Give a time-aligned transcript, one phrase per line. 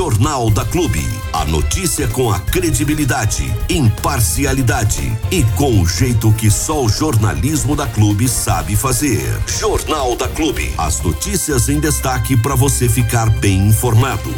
[0.00, 1.06] Jornal da Clube.
[1.30, 7.86] A notícia com a credibilidade, imparcialidade e com o jeito que só o jornalismo da
[7.86, 9.20] Clube sabe fazer.
[9.46, 10.72] Jornal da Clube.
[10.78, 14.34] As notícias em destaque para você ficar bem informado.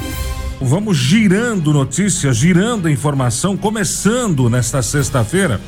[0.60, 5.60] Vamos girando notícias, girando informação, começando nesta sexta-feira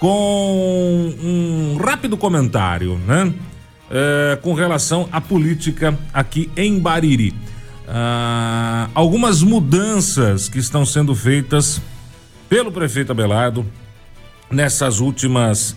[0.00, 3.32] com um rápido comentário, né?
[3.88, 7.32] É, com relação à política aqui em Bariri.
[7.90, 11.80] Ah, algumas mudanças que estão sendo feitas
[12.48, 13.64] pelo prefeito Abelardo
[14.50, 15.74] nessas últimas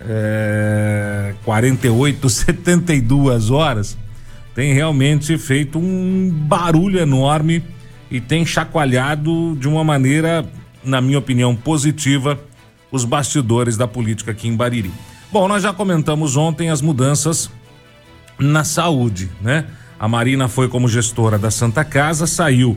[0.00, 3.98] é, 48, 72 horas
[4.54, 7.64] tem realmente feito um barulho enorme
[8.10, 10.44] e tem chacoalhado de uma maneira,
[10.84, 12.38] na minha opinião, positiva
[12.90, 14.90] os bastidores da política aqui em Bariri.
[15.32, 17.50] Bom, nós já comentamos ontem as mudanças
[18.38, 19.66] na saúde, né?
[20.00, 22.74] A Marina foi como gestora da Santa Casa, saiu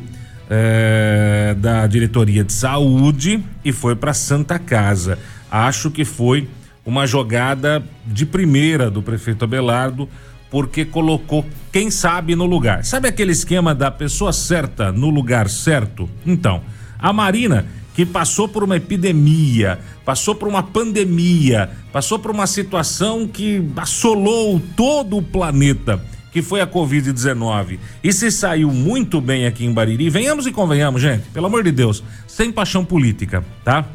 [0.50, 5.18] é, da diretoria de saúde e foi para Santa Casa.
[5.50, 6.50] Acho que foi
[6.86, 10.10] uma jogada de primeira do prefeito Abelardo,
[10.52, 12.84] porque colocou quem sabe no lugar.
[12.84, 16.10] Sabe aquele esquema da pessoa certa no lugar certo?
[16.26, 16.62] Então,
[17.00, 17.66] a Marina
[17.96, 24.62] que passou por uma epidemia, passou por uma pandemia, passou por uma situação que assolou
[24.76, 30.10] todo o planeta, que foi a Covid-19, e se saiu muito bem aqui em Bariri,
[30.10, 33.86] venhamos e convenhamos, gente, pelo amor de Deus, sem paixão política, tá?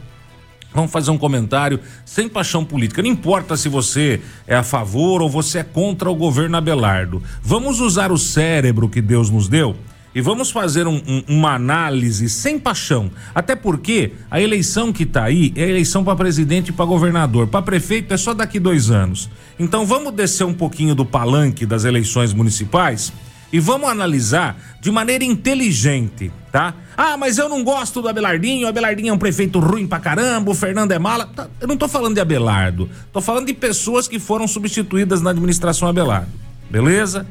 [0.72, 3.02] Vamos fazer um comentário sem paixão política.
[3.02, 7.22] Não importa se você é a favor ou você é contra o governo Abelardo.
[7.42, 9.74] Vamos usar o cérebro que Deus nos deu
[10.14, 13.10] e vamos fazer um, um, uma análise sem paixão.
[13.34, 17.46] Até porque a eleição que está aí é eleição para presidente e para governador.
[17.46, 19.28] Para prefeito é só daqui dois anos.
[19.58, 23.12] Então vamos descer um pouquinho do palanque das eleições municipais
[23.52, 26.74] e vamos analisar de maneira inteligente, tá?
[26.96, 30.50] Ah, mas eu não gosto do Abelardinho, o Abelardinho é um prefeito ruim pra caramba,
[30.50, 31.26] o Fernando é mala.
[31.26, 35.30] Tá, eu não tô falando de Abelardo, tô falando de pessoas que foram substituídas na
[35.30, 36.30] administração Abelardo.
[36.70, 37.26] Beleza?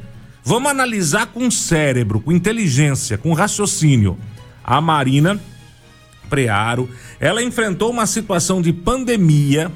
[0.48, 4.16] Vamos analisar com cérebro, com inteligência, com raciocínio.
[4.64, 5.38] A Marina
[6.30, 6.88] Prearo,
[7.20, 9.70] ela enfrentou uma situação de pandemia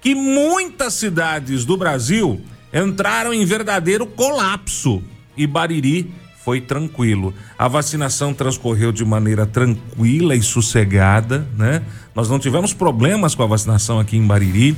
[0.00, 2.40] que muitas cidades do Brasil
[2.72, 5.02] entraram em verdadeiro colapso
[5.36, 6.10] e Bariri
[6.42, 7.34] foi tranquilo.
[7.58, 11.82] A vacinação transcorreu de maneira tranquila e sossegada, né?
[12.14, 14.74] Nós não tivemos problemas com a vacinação aqui em Bariri.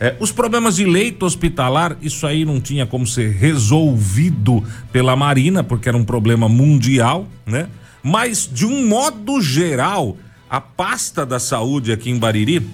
[0.00, 5.64] É, os problemas de leito hospitalar, isso aí não tinha como ser resolvido pela Marina,
[5.64, 7.68] porque era um problema mundial, né?
[8.00, 10.16] Mas, de um modo geral,
[10.48, 12.64] a pasta da saúde aqui em Bariri,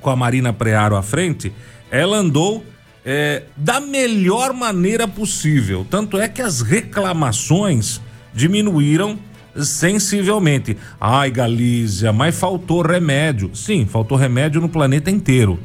[0.00, 1.52] com a Marina Prearo à frente,
[1.90, 2.64] ela andou
[3.04, 5.86] é, da melhor maneira possível.
[5.90, 8.00] Tanto é que as reclamações
[8.32, 9.18] diminuíram
[9.54, 10.74] sensivelmente.
[10.98, 13.50] Ai, Galícia, mas faltou remédio.
[13.54, 15.60] Sim, faltou remédio no planeta inteiro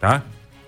[0.00, 0.22] tá?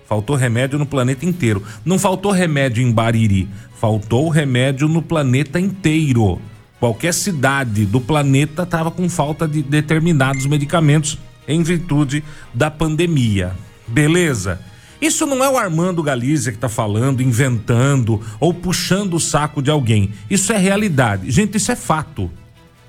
[0.07, 1.63] Faltou remédio no planeta inteiro.
[1.85, 3.47] Não faltou remédio em Bariri,
[3.79, 6.41] faltou remédio no planeta inteiro.
[6.79, 12.23] Qualquer cidade do planeta estava com falta de determinados medicamentos em virtude
[12.53, 13.53] da pandemia.
[13.87, 14.61] Beleza?
[15.01, 19.69] Isso não é o Armando Galizia que está falando, inventando ou puxando o saco de
[19.69, 20.11] alguém.
[20.29, 21.29] Isso é realidade.
[21.31, 22.29] Gente, isso é fato.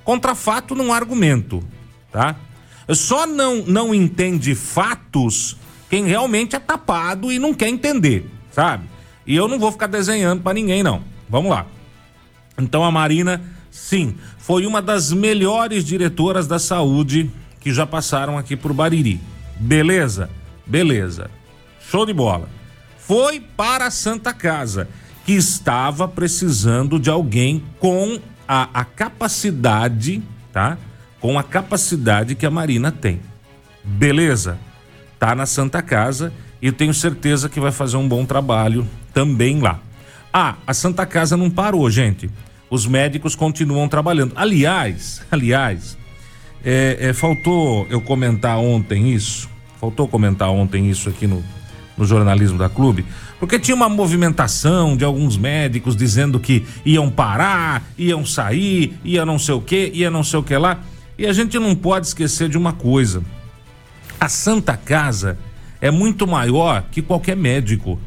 [0.02, 1.62] Contra fato não há argumento,
[2.10, 2.34] tá?
[2.88, 5.56] Só não não entende fatos
[5.90, 8.84] quem realmente é tapado e não quer entender, sabe?
[9.26, 11.02] E eu não vou ficar desenhando para ninguém, não.
[11.28, 11.66] Vamos lá.
[12.56, 13.42] Então a Marina,
[13.72, 19.20] sim, foi uma das melhores diretoras da saúde que já passaram aqui por Bariri.
[19.58, 20.30] Beleza?
[20.64, 21.28] Beleza.
[21.90, 22.48] Show de bola.
[22.96, 24.88] Foi para a Santa Casa,
[25.26, 30.78] que estava precisando de alguém com a, a capacidade, tá?
[31.18, 33.20] Com a capacidade que a Marina tem.
[33.82, 34.56] Beleza?
[35.20, 36.32] Tá na Santa Casa
[36.62, 39.78] e tenho certeza que vai fazer um bom trabalho também lá.
[40.32, 42.30] Ah, a Santa Casa não parou, gente.
[42.70, 44.32] Os médicos continuam trabalhando.
[44.34, 45.98] Aliás, aliás,
[46.64, 49.48] é, é, faltou eu comentar ontem isso.
[49.78, 51.44] Faltou comentar ontem isso aqui no,
[51.96, 53.04] no jornalismo da clube,
[53.38, 59.38] porque tinha uma movimentação de alguns médicos dizendo que iam parar, iam sair, ia não
[59.38, 60.80] sei o que, ia não sei o que lá.
[61.18, 63.22] E a gente não pode esquecer de uma coisa.
[64.20, 65.38] A Santa Casa
[65.80, 67.98] é muito maior que qualquer médico.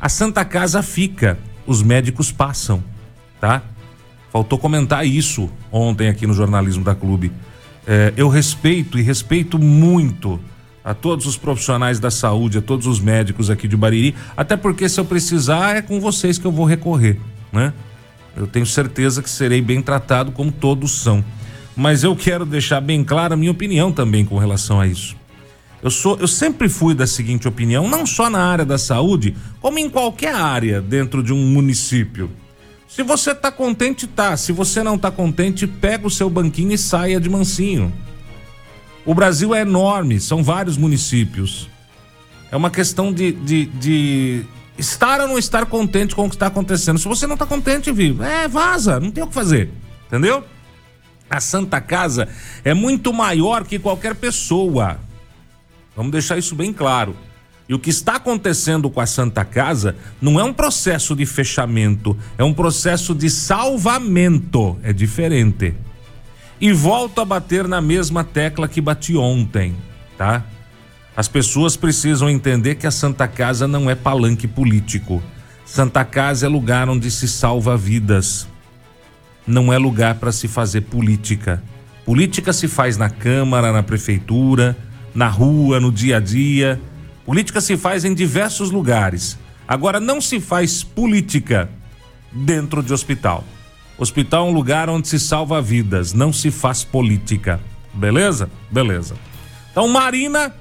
[0.00, 2.82] A Santa Casa fica, os médicos passam,
[3.38, 3.62] tá?
[4.32, 7.30] Faltou comentar isso ontem aqui no jornalismo da Clube.
[7.86, 10.40] É, eu respeito e respeito muito
[10.82, 14.88] a todos os profissionais da saúde, a todos os médicos aqui de Bariri, até porque
[14.88, 17.20] se eu precisar é com vocês que eu vou recorrer,
[17.52, 17.74] né?
[18.34, 21.22] Eu tenho certeza que serei bem tratado como todos são.
[21.76, 25.16] mas eu quero deixar bem clara a minha opinião também com relação a isso.
[25.82, 29.78] Eu sou, eu sempre fui da seguinte opinião, não só na área da saúde, como
[29.78, 32.30] em qualquer área dentro de um município.
[32.88, 34.36] Se você tá contente, tá.
[34.36, 37.92] Se você não tá contente, pega o seu banquinho e saia de mansinho.
[39.04, 41.68] O Brasil é enorme, são vários municípios.
[42.50, 44.44] É uma questão de, de, de
[44.78, 46.98] estar ou não estar contente com o que está acontecendo.
[46.98, 49.70] Se você não está contente, vivo, é vaza, não tem o que fazer,
[50.06, 50.44] entendeu?
[51.28, 52.28] A Santa Casa
[52.62, 55.00] é muito maior que qualquer pessoa.
[55.96, 57.16] Vamos deixar isso bem claro.
[57.68, 62.16] E o que está acontecendo com a Santa Casa não é um processo de fechamento,
[62.36, 64.76] é um processo de salvamento.
[64.82, 65.74] É diferente.
[66.60, 69.74] E volto a bater na mesma tecla que bati ontem,
[70.16, 70.44] tá?
[71.16, 75.22] As pessoas precisam entender que a Santa Casa não é palanque político.
[75.64, 78.48] Santa Casa é lugar onde se salva vidas.
[79.46, 81.62] Não é lugar para se fazer política.
[82.04, 84.76] Política se faz na Câmara, na Prefeitura,
[85.14, 86.80] na rua, no dia a dia.
[87.24, 89.38] Política se faz em diversos lugares.
[89.66, 91.70] Agora, não se faz política
[92.30, 93.44] dentro de hospital.
[93.98, 97.60] Hospital é um lugar onde se salva vidas, não se faz política.
[97.94, 98.50] Beleza?
[98.70, 99.14] Beleza.
[99.70, 100.52] Então, Marina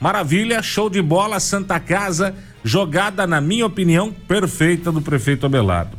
[0.00, 2.34] Maravilha, show de bola, Santa Casa,
[2.64, 5.94] jogada, na minha opinião, perfeita do prefeito Abelardo.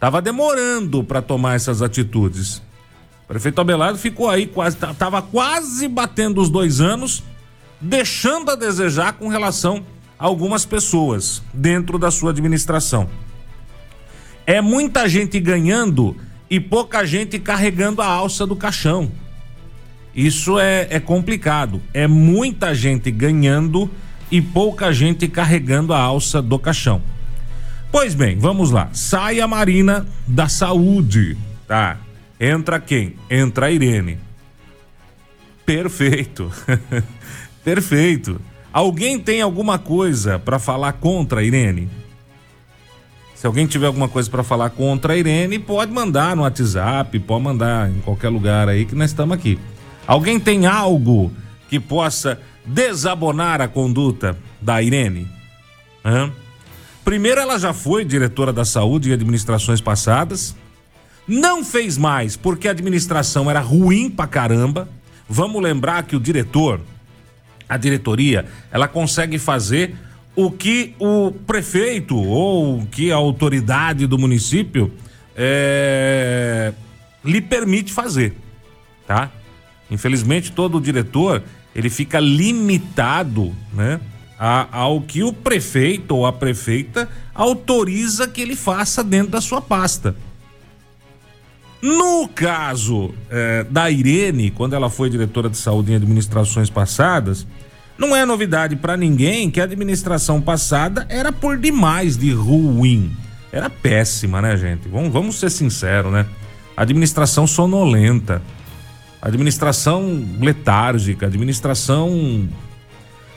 [0.00, 2.56] Tava demorando para tomar essas atitudes.
[3.24, 7.22] O prefeito Abelardo ficou aí quase, tava quase batendo os dois anos,
[7.86, 9.84] deixando a desejar com relação
[10.18, 13.08] a algumas pessoas dentro da sua administração.
[14.44, 16.16] É muita gente ganhando
[16.50, 19.10] e pouca gente carregando a alça do caixão.
[20.14, 21.80] Isso é, é complicado.
[21.92, 23.90] É muita gente ganhando
[24.30, 27.02] e pouca gente carregando a alça do caixão.
[27.92, 28.88] Pois bem, vamos lá.
[28.92, 31.36] Sai a Marina da Saúde,
[31.68, 31.98] tá?
[32.40, 33.14] Entra quem?
[33.30, 34.18] Entra a Irene.
[35.64, 36.50] Perfeito.
[37.66, 38.40] Perfeito.
[38.72, 41.90] Alguém tem alguma coisa para falar contra a Irene?
[43.34, 47.42] Se alguém tiver alguma coisa para falar contra a Irene, pode mandar no WhatsApp, pode
[47.42, 49.58] mandar em qualquer lugar aí que nós estamos aqui.
[50.06, 51.32] Alguém tem algo
[51.68, 55.28] que possa desabonar a conduta da Irene?
[56.04, 56.30] Hã?
[57.04, 60.54] Primeiro, ela já foi diretora da saúde em administrações passadas.
[61.26, 64.88] Não fez mais porque a administração era ruim pra caramba.
[65.28, 66.80] Vamos lembrar que o diretor,
[67.68, 69.94] a diretoria, ela consegue fazer
[70.34, 74.92] o que o prefeito ou o que a autoridade do município
[75.34, 76.72] é,
[77.24, 78.36] lhe permite fazer,
[79.06, 79.30] tá?
[79.90, 81.42] Infelizmente, todo diretor
[81.74, 84.00] ele fica limitado, né,
[84.38, 89.60] a, ao que o prefeito ou a prefeita autoriza que ele faça dentro da sua
[89.60, 90.14] pasta.
[91.86, 97.46] No caso é, da Irene, quando ela foi diretora de saúde em administrações passadas,
[97.96, 103.16] não é novidade para ninguém que a administração passada era por demais de ruim.
[103.52, 104.88] Era péssima, né, gente?
[104.88, 106.26] Vamos, vamos ser sinceros, né?
[106.76, 108.42] Administração sonolenta
[109.26, 112.48] administração letárgica, administração.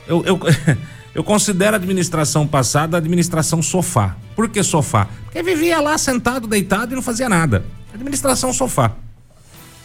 [0.06, 0.40] Eu, eu,
[1.14, 4.16] eu considero a administração passada a administração sofá.
[4.36, 5.08] Por que sofá?
[5.24, 7.64] Porque vivia lá sentado, deitado e não fazia nada.
[7.92, 8.92] Administração sofá.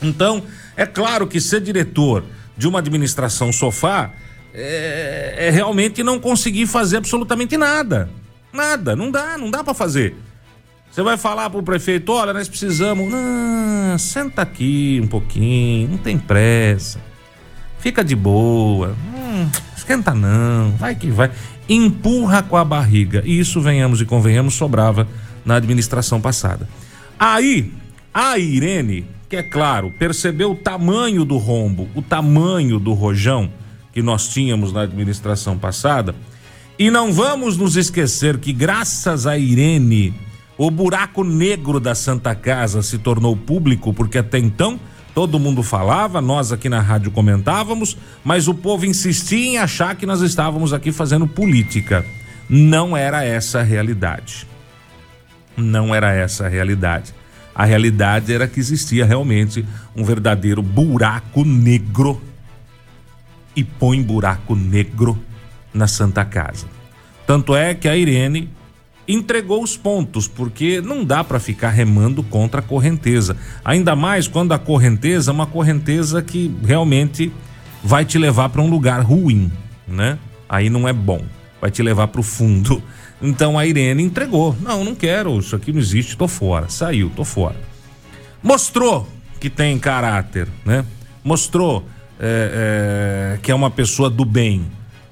[0.02, 0.44] Então,
[0.78, 2.24] é claro que ser diretor
[2.58, 4.12] de uma administração sofá
[4.54, 8.10] é, é realmente não conseguir fazer absolutamente nada.
[8.54, 10.16] Nada, não dá, não dá para fazer.
[10.90, 13.12] Você vai falar pro prefeito, olha, nós precisamos.
[13.12, 17.02] Não, senta aqui um pouquinho, não tem pressa.
[17.80, 18.96] Fica de boa.
[19.14, 19.50] Hum,
[19.86, 21.30] esquenta não, vai que vai.
[21.70, 23.22] Empurra com a barriga.
[23.24, 25.08] E isso, venhamos e convenhamos, sobrava
[25.46, 26.68] na administração passada.
[27.20, 27.72] Aí,
[28.12, 33.50] a Irene, que é claro, percebeu o tamanho do rombo, o tamanho do rojão
[33.94, 36.16] que nós tínhamos na administração passada.
[36.78, 40.14] E não vamos nos esquecer que, graças a Irene,
[40.58, 44.80] o buraco negro da Santa Casa se tornou público porque até então
[45.16, 50.06] todo mundo falava, nós aqui na rádio comentávamos, mas o povo insistia em achar que
[50.06, 52.06] nós estávamos aqui fazendo política.
[52.50, 54.46] Não era essa a realidade.
[55.56, 57.16] Não era essa a realidade.
[57.56, 62.22] A realidade era que existia realmente um verdadeiro buraco negro.
[63.56, 65.18] E põe buraco negro
[65.74, 66.68] na Santa Casa.
[67.26, 68.50] Tanto é que a Irene
[69.08, 73.38] entregou os pontos, porque não dá para ficar remando contra a correnteza.
[73.64, 77.32] Ainda mais quando a correnteza é uma correnteza que realmente
[77.84, 79.52] vai te levar para um lugar ruim,
[79.88, 80.18] né?
[80.50, 81.22] Aí não é bom,
[81.62, 82.82] vai te levar para o fundo.
[83.22, 84.56] Então a Irene entregou.
[84.60, 86.68] Não, não quero, isso aqui não existe, tô fora.
[86.68, 87.56] Saiu, tô fora.
[88.44, 89.08] Mostrou
[89.40, 90.86] que tem caráter, né?
[91.24, 91.88] Mostrou
[92.20, 94.66] é, é, que é uma pessoa do bem.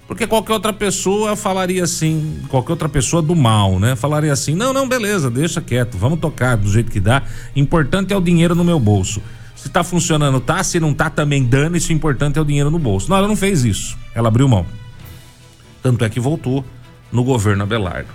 [0.07, 3.95] Porque qualquer outra pessoa falaria assim, qualquer outra pessoa do mal, né?
[3.95, 7.24] Falaria assim: não, não, beleza, deixa quieto, vamos tocar do jeito que dá.
[7.55, 9.22] Importante é o dinheiro no meu bolso.
[9.55, 10.62] Se tá funcionando, tá.
[10.62, 11.93] Se não tá, também dane isso.
[11.93, 13.10] Importante é o dinheiro no bolso.
[13.10, 13.98] Não, ela não fez isso.
[14.13, 14.65] Ela abriu mão.
[15.81, 16.65] Tanto é que voltou
[17.12, 18.10] no governo Abelardo.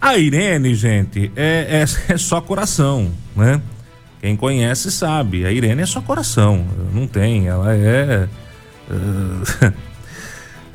[0.00, 3.62] A Irene, gente, é, é, é só coração, né?
[4.20, 5.46] Quem conhece sabe.
[5.46, 6.66] A Irene é só coração.
[6.92, 7.46] Não tem.
[7.46, 8.28] Ela é.
[8.90, 9.72] Uh,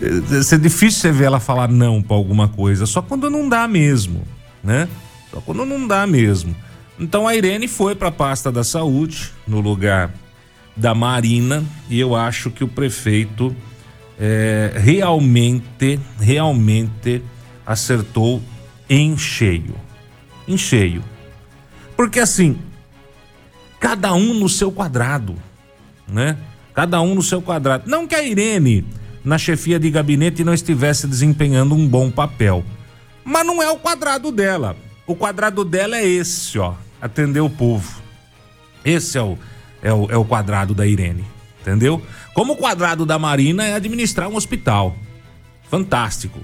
[0.02, 4.24] é difícil você ver ela falar não para alguma coisa, só quando não dá mesmo,
[4.64, 4.88] né?
[5.30, 6.56] Só quando não dá mesmo.
[7.00, 10.12] Então a Irene foi para a pasta da saúde, no lugar
[10.76, 13.56] da Marina, e eu acho que o prefeito
[14.20, 17.22] é, realmente, realmente
[17.66, 18.42] acertou
[18.90, 19.76] em cheio.
[20.48, 21.04] Em cheio.
[21.96, 22.58] Porque assim,
[23.80, 25.36] cada um no seu quadrado,
[26.08, 26.38] né?
[26.74, 27.90] Cada um no seu quadrado.
[27.90, 28.86] Não que a Irene
[29.24, 32.64] na chefia de gabinete não estivesse desempenhando um bom papel.
[33.24, 34.76] Mas não é o quadrado dela.
[35.06, 38.02] O quadrado dela é esse, ó, atender o povo.
[38.84, 39.38] Esse é o,
[39.82, 41.26] é o, é o quadrado da Irene,
[41.62, 42.02] entendeu?
[42.34, 44.96] Como o quadrado da Marina é administrar um hospital.
[45.70, 46.40] Fantástico.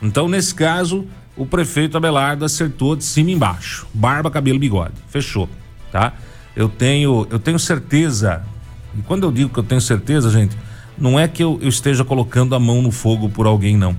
[0.00, 3.86] Então, nesse caso, o prefeito Abelardo acertou de cima e embaixo.
[3.92, 4.94] Barba, cabelo, bigode.
[5.08, 5.48] Fechou,
[5.90, 6.12] tá?
[6.54, 8.44] Eu tenho, eu tenho certeza.
[8.96, 10.56] E quando eu digo que eu tenho certeza, gente,
[10.96, 13.96] não é que eu, eu esteja colocando a mão no fogo por alguém, não.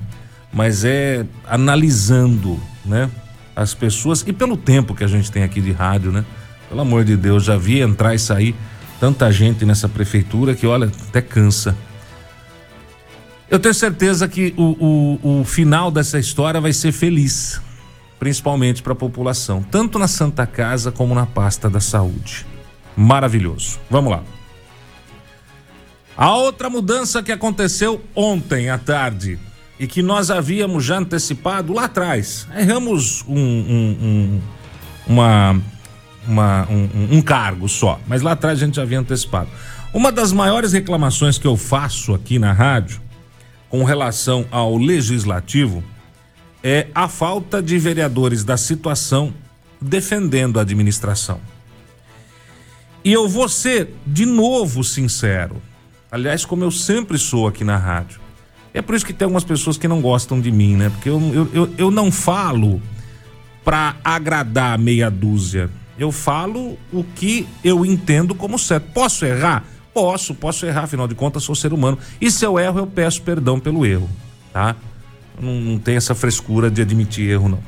[0.54, 3.10] Mas é analisando, né?
[3.56, 6.26] As pessoas e pelo tempo que a gente tem aqui de rádio, né?
[6.70, 8.56] Pelo amor de Deus, já vi entrar e sair
[9.00, 11.76] tanta gente nessa prefeitura que, olha, até cansa.
[13.50, 17.62] Eu tenho certeza que o, o, o final dessa história vai ser feliz,
[18.18, 22.46] principalmente para a população, tanto na Santa Casa como na pasta da saúde.
[22.98, 23.80] Maravilhoso.
[23.90, 24.24] Vamos lá.
[26.18, 29.38] A outra mudança que aconteceu ontem à tarde
[29.78, 34.42] e que nós havíamos já antecipado lá atrás, erramos um, um, um
[35.08, 35.62] uma,
[36.26, 39.50] uma um, um cargo só, mas lá atrás a gente já havia antecipado.
[39.94, 43.02] Uma das maiores reclamações que eu faço aqui na rádio
[43.70, 45.84] com relação ao legislativo
[46.64, 49.34] é a falta de vereadores da situação
[49.80, 51.40] defendendo a administração.
[53.04, 55.62] E eu vou ser de novo sincero.
[56.16, 58.22] Aliás, como eu sempre sou aqui na rádio.
[58.74, 60.90] É por isso que tem algumas pessoas que não gostam de mim, né?
[60.90, 62.82] Porque eu, eu, eu, eu não falo
[63.66, 65.70] para agradar meia dúzia.
[66.00, 68.94] Eu falo o que eu entendo como certo.
[68.94, 69.66] Posso errar?
[69.94, 72.00] Posso, posso errar, afinal de contas, sou ser humano.
[72.22, 74.10] E se eu erro, eu peço perdão pelo erro,
[74.54, 74.74] tá?
[75.38, 77.60] Não, não tem essa frescura de admitir erro, não.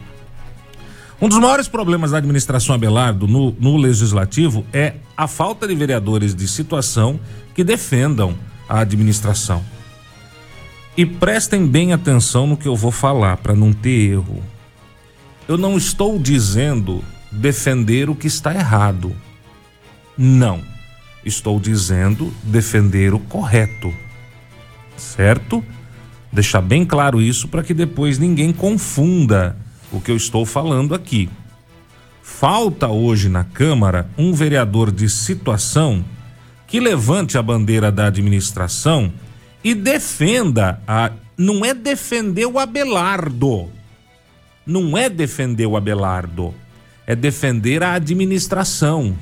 [1.20, 6.34] Um dos maiores problemas da administração Abelardo no, no legislativo é a falta de vereadores
[6.34, 7.20] de situação
[7.58, 8.36] que defendam
[8.70, 9.66] a administração.
[10.96, 14.44] E prestem bem atenção no que eu vou falar para não ter erro.
[15.48, 19.12] Eu não estou dizendo defender o que está errado.
[20.16, 20.62] Não.
[21.26, 23.92] Estou dizendo defender o correto.
[24.96, 25.66] Certo?
[26.32, 29.58] Deixar bem claro isso para que depois ninguém confunda
[29.92, 31.28] o que eu estou falando aqui.
[32.22, 36.06] Falta hoje na Câmara um vereador de situação
[36.68, 39.12] que levante a bandeira da administração
[39.64, 41.12] e defenda a.
[41.38, 43.72] Não é defender o Abelardo.
[44.66, 46.54] Não é defender o Abelardo.
[47.06, 49.16] É defender a administração.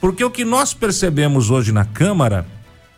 [0.00, 2.46] Porque o que nós percebemos hoje na Câmara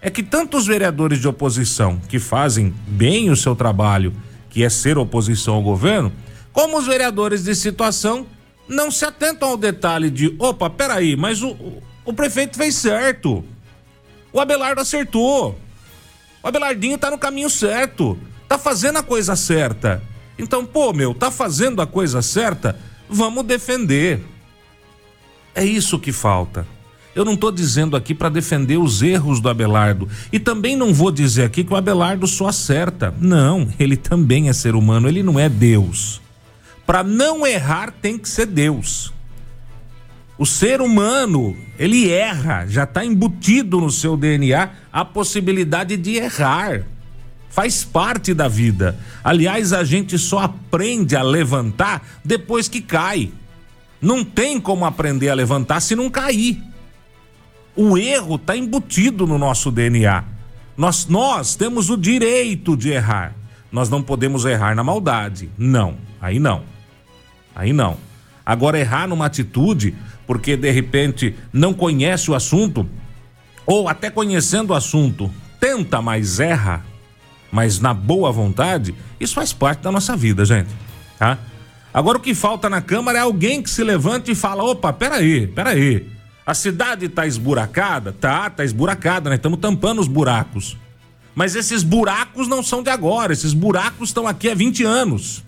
[0.01, 4.13] é que tantos vereadores de oposição que fazem bem o seu trabalho,
[4.51, 6.13] que é ser oposição ao governo,
[6.53, 8.27] como os vereadores de situação
[8.69, 11.57] não se atentam ao detalhe de: opa, peraí, mas o,
[12.05, 13.45] o prefeito fez certo.
[14.35, 15.57] O Abelardo acertou.
[16.43, 18.19] O Abelardinho tá no caminho certo.
[18.49, 20.03] Tá fazendo a coisa certa.
[20.37, 22.77] Então, pô, meu, tá fazendo a coisa certa?
[23.09, 24.21] Vamos defender.
[25.55, 26.67] É isso que falta.
[27.15, 31.13] Eu não estou dizendo aqui para defender os erros do Abelardo e também não vou
[31.13, 33.15] dizer aqui que o Abelardo só acerta.
[33.21, 36.21] Não, ele também é ser humano, ele não é Deus.
[36.85, 39.13] Para não errar tem que ser Deus.
[40.37, 46.83] O ser humano, ele erra, já está embutido no seu DNA a possibilidade de errar.
[47.49, 48.99] Faz parte da vida.
[49.23, 53.31] Aliás, a gente só aprende a levantar depois que cai.
[54.03, 56.61] Não tem como aprender a levantar se não cair.
[57.77, 60.25] O erro está embutido no nosso DNA.
[60.77, 63.35] Nós, nós temos o direito de errar.
[63.71, 65.49] Nós não podemos errar na maldade.
[65.57, 66.63] Não, aí não.
[67.55, 67.97] Aí não.
[68.45, 69.95] Agora, errar numa atitude
[70.27, 72.89] porque de repente não conhece o assunto,
[73.67, 76.85] ou até conhecendo o assunto, tenta, mas erra,
[77.51, 80.71] mas na boa vontade, isso faz parte da nossa vida, gente,
[81.19, 81.39] tá?
[81.93, 85.47] Agora o que falta na Câmara é alguém que se levante e fala: opa, peraí,
[85.47, 86.11] peraí.
[86.45, 88.13] A cidade tá esburacada?
[88.13, 90.77] Tá, tá esburacada, nós estamos tampando os buracos.
[91.35, 95.45] Mas esses buracos não são de agora, esses buracos estão aqui há 20 anos.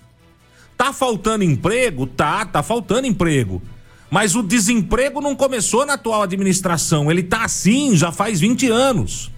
[0.76, 2.06] Tá faltando emprego?
[2.06, 3.60] Tá, tá faltando emprego.
[4.10, 9.30] Mas o desemprego não começou na atual administração, ele tá assim já faz 20 anos.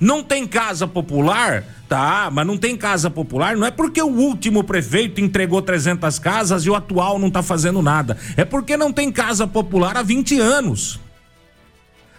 [0.00, 1.64] Não tem casa popular?
[1.88, 6.64] Tá, mas não tem casa popular não é porque o último prefeito entregou 300 casas
[6.64, 8.16] e o atual não tá fazendo nada.
[8.36, 10.98] É porque não tem casa popular há 20 anos.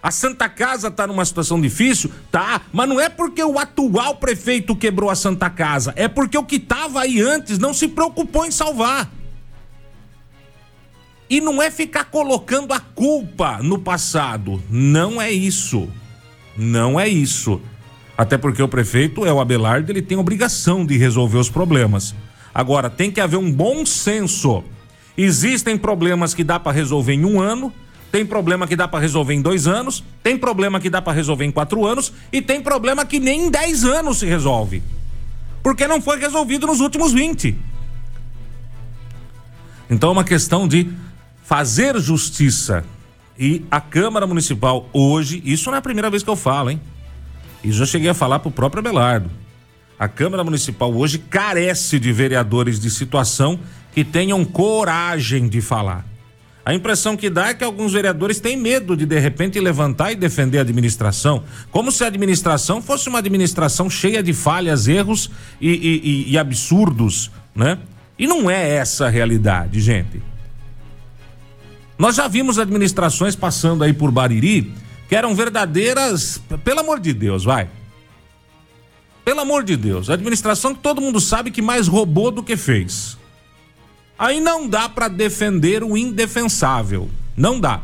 [0.01, 2.11] A Santa Casa tá numa situação difícil?
[2.29, 6.43] Tá, mas não é porque o atual prefeito quebrou a Santa Casa, é porque o
[6.43, 9.09] que tava aí antes não se preocupou em salvar.
[11.33, 14.61] E não é ficar colocando a culpa no passado.
[14.69, 15.89] Não é isso.
[16.55, 17.59] Não é isso.
[18.15, 22.13] Até porque o prefeito é o Abelardo, ele tem obrigação de resolver os problemas.
[22.53, 24.63] Agora, tem que haver um bom senso.
[25.17, 27.73] Existem problemas que dá para resolver em um ano,
[28.11, 31.45] tem problema que dá para resolver em dois anos, tem problema que dá para resolver
[31.45, 34.83] em quatro anos e tem problema que nem em dez anos se resolve.
[35.63, 37.57] Porque não foi resolvido nos últimos 20.
[39.89, 40.93] Então é uma questão de
[41.43, 42.83] fazer justiça.
[43.37, 46.81] E a Câmara Municipal hoje, isso não é a primeira vez que eu falo, hein?
[47.63, 49.29] E já cheguei a falar pro próprio Abelardo.
[49.97, 53.59] A Câmara Municipal hoje carece de vereadores de situação
[53.93, 56.05] que tenham coragem de falar.
[56.65, 60.15] A impressão que dá é que alguns vereadores têm medo de de repente levantar e
[60.15, 65.69] defender a administração, como se a administração fosse uma administração cheia de falhas, erros e,
[65.69, 67.79] e, e absurdos, né?
[68.17, 70.21] E não é essa a realidade, gente.
[72.03, 74.73] Nós já vimos administrações passando aí por Bariri
[75.07, 77.69] que eram verdadeiras, pelo amor de Deus, vai.
[79.23, 83.17] Pelo amor de Deus, administração que todo mundo sabe que mais roubou do que fez.
[84.19, 87.79] Aí não dá para defender o indefensável, não dá.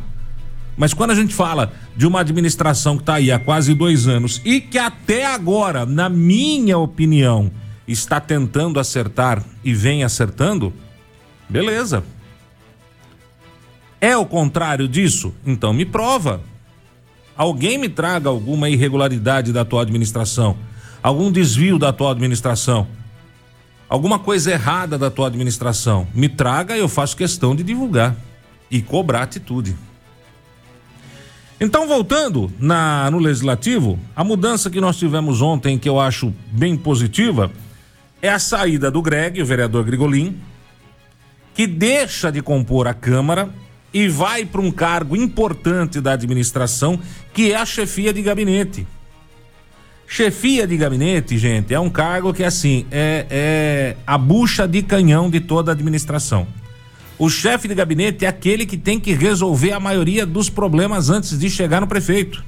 [0.75, 4.41] Mas quando a gente fala de uma administração que está aí há quase dois anos
[4.43, 7.49] e que até agora, na minha opinião,
[7.87, 10.73] está tentando acertar e vem acertando,
[11.47, 12.03] beleza.
[14.01, 15.33] É o contrário disso?
[15.45, 16.41] Então me prova.
[17.35, 20.57] Alguém me traga alguma irregularidade da atual administração,
[21.01, 22.87] algum desvio da atual administração,
[23.87, 26.07] alguma coisa errada da atual administração.
[26.13, 28.15] Me traga e eu faço questão de divulgar
[28.69, 29.75] e cobrar atitude.
[31.61, 36.77] Então, voltando na, no legislativo, a mudança que nós tivemos ontem, que eu acho bem
[36.77, 37.51] positiva,
[38.21, 40.39] é a saída do Greg, o vereador Grigolin,
[41.53, 43.49] que deixa de compor a Câmara
[43.93, 46.99] e vai para um cargo importante da administração,
[47.33, 48.85] que é a chefia de gabinete.
[50.07, 55.29] Chefia de gabinete, gente, é um cargo que assim é, é a bucha de canhão
[55.29, 56.47] de toda a administração.
[57.17, 61.37] O chefe de gabinete é aquele que tem que resolver a maioria dos problemas antes
[61.37, 62.43] de chegar no prefeito.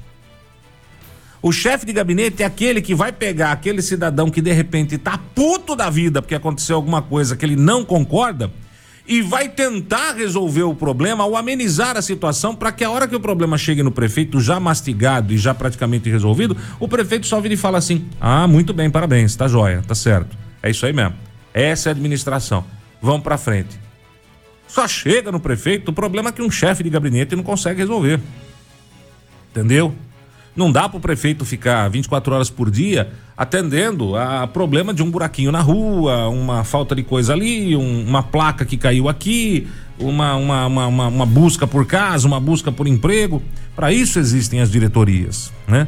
[1.41, 5.19] O chefe de gabinete é aquele que vai pegar aquele cidadão que de repente tá
[5.35, 8.51] puto da vida porque aconteceu alguma coisa que ele não concorda
[9.07, 13.15] e vai tentar resolver o problema ou amenizar a situação para que a hora que
[13.15, 17.53] o problema chegue no prefeito já mastigado e já praticamente resolvido, o prefeito só vira
[17.53, 20.37] e fala assim: "Ah, muito bem, parabéns, tá joia, tá certo.
[20.61, 21.15] É isso aí mesmo.
[21.53, 22.63] Essa é a administração.
[23.01, 23.79] Vamos para frente."
[24.67, 28.21] Só chega no prefeito o problema que um chefe de gabinete não consegue resolver.
[29.49, 29.93] Entendeu?
[30.61, 35.09] Não dá para o prefeito ficar 24 horas por dia atendendo a problema de um
[35.09, 40.35] buraquinho na rua, uma falta de coisa ali, um, uma placa que caiu aqui, uma,
[40.35, 43.41] uma, uma, uma, busca por casa, uma busca por emprego.
[43.75, 45.87] Para isso existem as diretorias, né?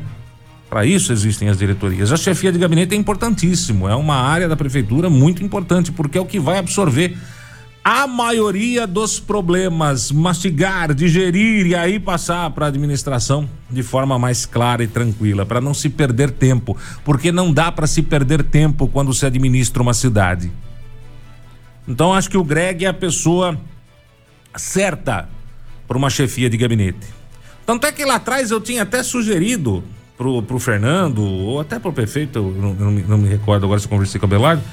[0.72, 2.12] Para isso existem as diretorias.
[2.12, 6.22] A chefia de gabinete é importantíssimo, é uma área da prefeitura muito importante, porque é
[6.22, 7.16] o que vai absorver
[7.84, 14.46] a maioria dos problemas, mastigar, digerir e aí passar para a administração de forma mais
[14.46, 18.88] clara e tranquila, para não se perder tempo, porque não dá para se perder tempo
[18.88, 20.50] quando se administra uma cidade.
[21.86, 23.60] Então acho que o Greg é a pessoa
[24.56, 25.28] certa
[25.86, 27.06] para uma chefia de gabinete.
[27.66, 29.84] Tanto é que lá atrás eu tinha até sugerido
[30.18, 33.90] pro, pro Fernando, ou até pro prefeito, não, não, não me recordo agora se eu
[33.90, 34.64] conversei com o Abelardo,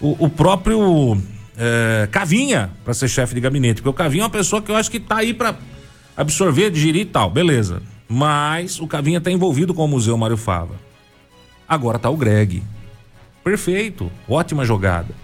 [0.00, 1.20] o, o próprio
[1.56, 4.76] é, Cavinha para ser chefe de gabinete, porque o Cavinha é uma pessoa que eu
[4.76, 5.56] acho que tá aí para
[6.16, 7.82] absorver, digerir e tal, beleza.
[8.08, 10.74] Mas o Cavinha tá envolvido com o Museu Mário Fava.
[11.68, 12.62] Agora tá o Greg.
[13.42, 15.14] Perfeito, ótima jogada.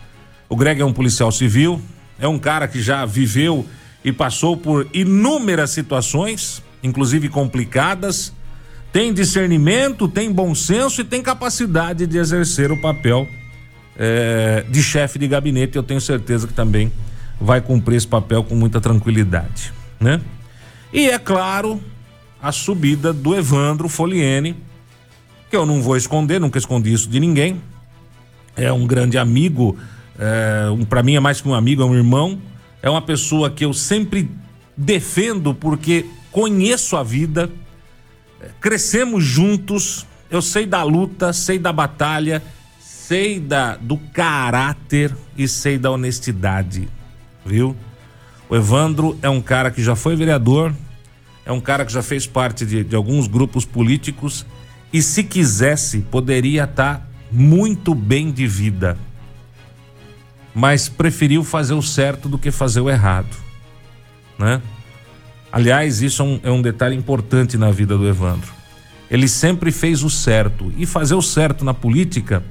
[0.49, 1.81] O Greg é um policial civil,
[2.19, 3.67] é um cara que já viveu
[4.05, 8.33] e passou por inúmeras situações, inclusive complicadas,
[8.93, 13.27] tem discernimento, tem bom senso e tem capacidade de exercer o papel
[13.97, 15.77] é, de chefe de gabinete.
[15.77, 16.93] Eu tenho certeza que também
[17.41, 20.21] vai cumprir esse papel com muita tranquilidade, né?
[20.93, 21.81] E é claro,
[22.41, 24.57] a subida do Evandro Foliene,
[25.51, 27.61] que eu não vou esconder, nunca escondi isso de ninguém.
[28.55, 29.77] É um grande amigo,
[30.19, 32.39] é, um, para mim é mais que um amigo, é um irmão.
[32.83, 34.31] É uma pessoa que eu sempre
[34.77, 37.51] defendo porque conheço a vida,
[38.61, 42.43] crescemos juntos, eu sei da luta, sei da batalha,
[43.07, 46.89] sei da, do caráter e sei da honestidade,
[47.45, 47.77] viu?
[48.49, 50.73] O Evandro é um cara que já foi vereador,
[51.45, 54.47] é um cara que já fez parte de, de alguns grupos políticos
[54.93, 58.97] e, se quisesse, poderia estar tá muito bem de vida,
[60.55, 63.35] mas preferiu fazer o certo do que fazer o errado,
[64.39, 64.63] né?
[65.51, 68.53] Aliás, isso é um, é um detalhe importante na vida do Evandro.
[69.11, 70.73] Ele sempre fez o certo.
[70.79, 72.43] E fazer o certo na política,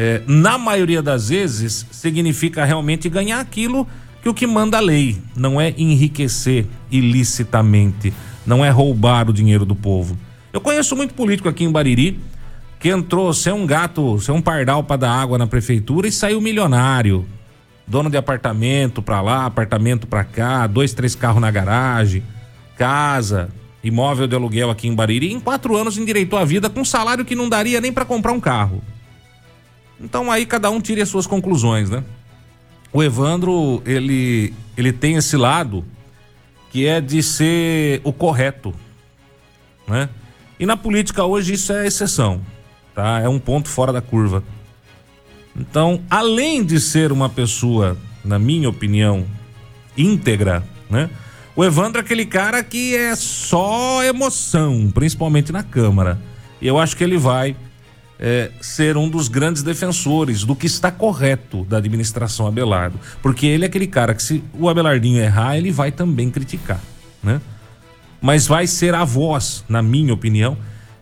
[0.00, 3.84] é, na maioria das vezes, significa realmente ganhar aquilo
[4.22, 5.18] que o que manda a lei.
[5.34, 8.14] Não é enriquecer ilicitamente.
[8.46, 10.16] Não é roubar o dinheiro do povo.
[10.52, 12.20] Eu conheço muito político aqui em Bariri
[12.78, 16.40] que entrou ser um gato, ser um pardal para dar água na prefeitura e saiu
[16.40, 17.26] milionário
[17.84, 22.22] dono de apartamento para lá, apartamento para cá, dois, três carros na garagem,
[22.76, 23.48] casa,
[23.82, 25.32] imóvel de aluguel aqui em Bariri.
[25.32, 28.32] Em quatro anos endireitou a vida com um salário que não daria nem para comprar
[28.32, 28.80] um carro.
[30.00, 32.04] Então aí cada um tire as suas conclusões, né?
[32.92, 35.84] O Evandro, ele, ele tem esse lado
[36.70, 38.74] que é de ser o correto,
[39.86, 40.08] né?
[40.58, 42.40] E na política hoje isso é exceção,
[42.94, 43.20] tá?
[43.20, 44.42] É um ponto fora da curva.
[45.56, 49.26] Então, além de ser uma pessoa, na minha opinião,
[49.96, 51.10] íntegra, né?
[51.56, 56.20] O Evandro é aquele cara que é só emoção, principalmente na Câmara.
[56.60, 57.56] E eu acho que ele vai
[58.18, 62.98] é, ser um dos grandes defensores do que está correto da administração Abelardo.
[63.22, 66.80] Porque ele é aquele cara que, se o Abelardinho errar, ele vai também criticar,
[67.22, 67.40] né?
[68.20, 70.56] Mas vai ser a voz, na minha opinião,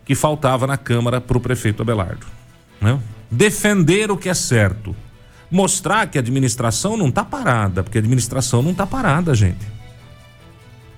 [0.05, 2.25] que faltava na Câmara para o prefeito Abelardo,
[2.79, 2.99] né?
[3.29, 4.95] defender o que é certo,
[5.49, 9.65] mostrar que a administração não está parada, porque a administração não está parada, gente.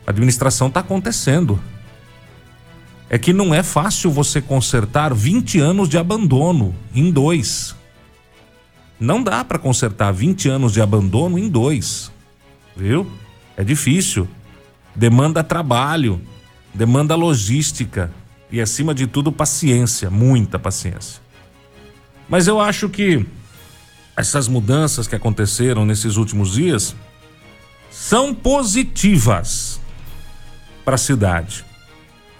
[0.05, 1.60] A administração está acontecendo.
[3.10, 7.76] É que não é fácil você consertar 20 anos de abandono em dois.
[9.00, 12.12] Não dá para consertar 20 anos de abandono em dois.
[12.76, 13.10] Viu?
[13.58, 14.28] É difícil.
[14.95, 16.22] Demanda trabalho,
[16.74, 18.12] demanda logística
[18.52, 21.22] e, acima de tudo, paciência, muita paciência.
[22.28, 23.26] Mas eu acho que
[24.15, 26.95] essas mudanças que aconteceram nesses últimos dias
[27.89, 29.80] são positivas
[30.84, 31.65] para a cidade,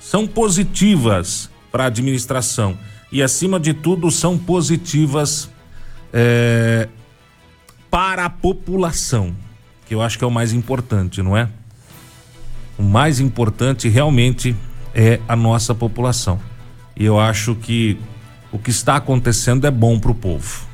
[0.10, 2.76] são positivas para a administração
[3.12, 5.48] e, acima de tudo, são positivas
[6.12, 6.90] é,
[7.92, 9.36] para a população,
[9.86, 11.48] que eu acho que é o mais importante, não é?
[12.76, 14.56] O mais importante realmente
[14.96, 16.40] é a nossa população.
[16.96, 17.96] E eu acho que
[18.52, 20.66] o que está acontecendo é bom para o povo.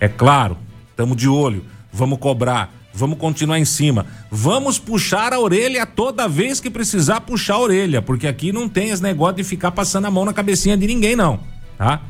[0.00, 0.58] É claro,
[0.90, 6.60] estamos de olho, vamos cobrar, vamos continuar em cima, vamos puxar a orelha toda vez
[6.60, 10.10] que precisar puxar a orelha, porque aqui não tem esse negócio de ficar passando a
[10.10, 11.40] mão na cabecinha de ninguém, não,
[11.78, 12.00] tá?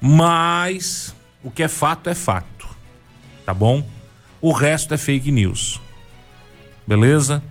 [0.00, 2.66] Mas o que é fato é fato,
[3.44, 3.86] tá bom?
[4.40, 5.80] O resto é fake news.
[6.86, 7.42] Beleza?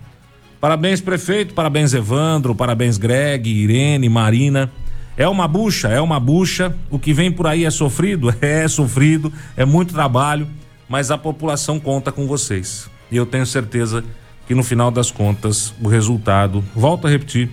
[0.60, 4.70] Parabéns, prefeito, parabéns, Evandro, parabéns, Greg, Irene, Marina.
[5.16, 6.74] É uma bucha, é uma bucha.
[6.90, 8.34] O que vem por aí é sofrido?
[8.40, 10.48] É sofrido, é muito trabalho,
[10.88, 12.88] mas a população conta com vocês.
[13.10, 14.04] E eu tenho certeza
[14.46, 17.50] que no final das contas o resultado, volto a repetir,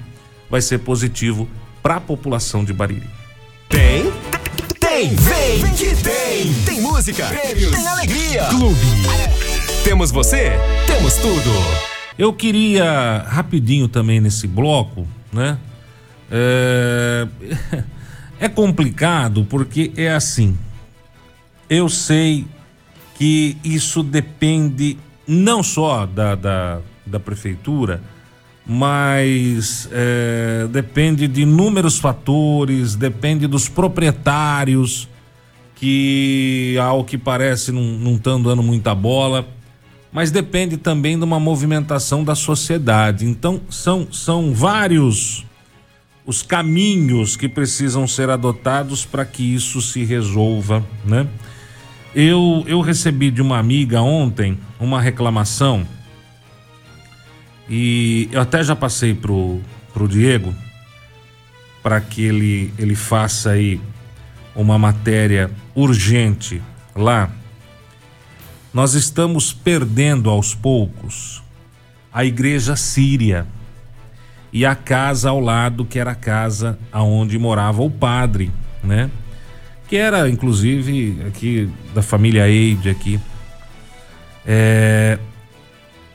[0.50, 1.48] vai ser positivo
[1.82, 3.10] para a população de Bariri.
[3.68, 4.12] Tem?
[4.80, 5.16] Tem!
[5.16, 6.54] Vem que tem!
[6.66, 8.46] Tem música, prêmios, tem alegria.
[8.46, 8.80] Clube.
[9.84, 10.52] Temos você?
[10.86, 11.50] Temos tudo.
[12.18, 15.58] Eu queria rapidinho também nesse bloco, né?
[16.32, 17.28] É,
[18.40, 20.58] é complicado porque é assim.
[21.70, 22.46] Eu sei
[23.16, 24.98] que isso depende
[25.28, 28.02] não só da, da, da prefeitura,
[28.66, 35.08] mas é, depende de inúmeros fatores, depende dos proprietários
[35.76, 39.46] que, ao que parece, não estão dando muita bola,
[40.12, 43.26] mas depende também de uma movimentação da sociedade.
[43.26, 45.46] Então, são, são vários
[46.26, 51.28] os caminhos que precisam ser adotados para que isso se resolva, né?
[52.16, 55.88] Eu, eu recebi de uma amiga ontem uma reclamação
[57.68, 59.60] e eu até já passei pro,
[59.94, 60.54] pro Diego
[61.82, 63.82] para que ele, ele faça aí
[64.56, 66.62] uma matéria urgente
[66.96, 67.32] lá.
[68.72, 71.42] Nós estamos perdendo aos poucos
[72.14, 73.48] a igreja síria
[74.52, 78.52] e a casa ao lado, que era a casa aonde morava o padre,
[78.84, 79.10] né?
[79.88, 83.20] Que era, inclusive, aqui da família Eide aqui.
[84.46, 85.20] É,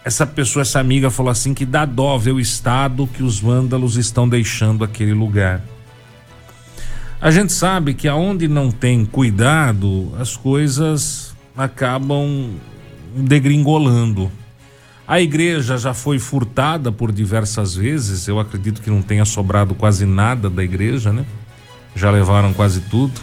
[0.04, 3.96] essa pessoa, essa amiga falou assim que dá dó ver o estado que os vândalos
[3.96, 5.62] estão deixando aquele lugar.
[7.20, 12.50] A gente sabe que aonde não tem cuidado, as coisas acabam
[13.14, 14.30] degringolando.
[15.06, 20.06] A igreja já foi furtada por diversas vezes, eu acredito que não tenha sobrado quase
[20.06, 21.26] nada da igreja, né?
[21.96, 23.20] Já levaram quase tudo.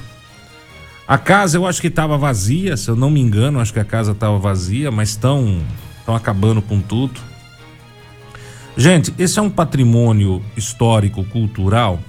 [1.07, 3.85] A casa eu acho que estava vazia, se eu não me engano, acho que a
[3.85, 5.61] casa estava vazia, mas estão
[5.99, 7.19] estão acabando com tudo.
[8.77, 11.99] Gente, esse é um patrimônio histórico, cultural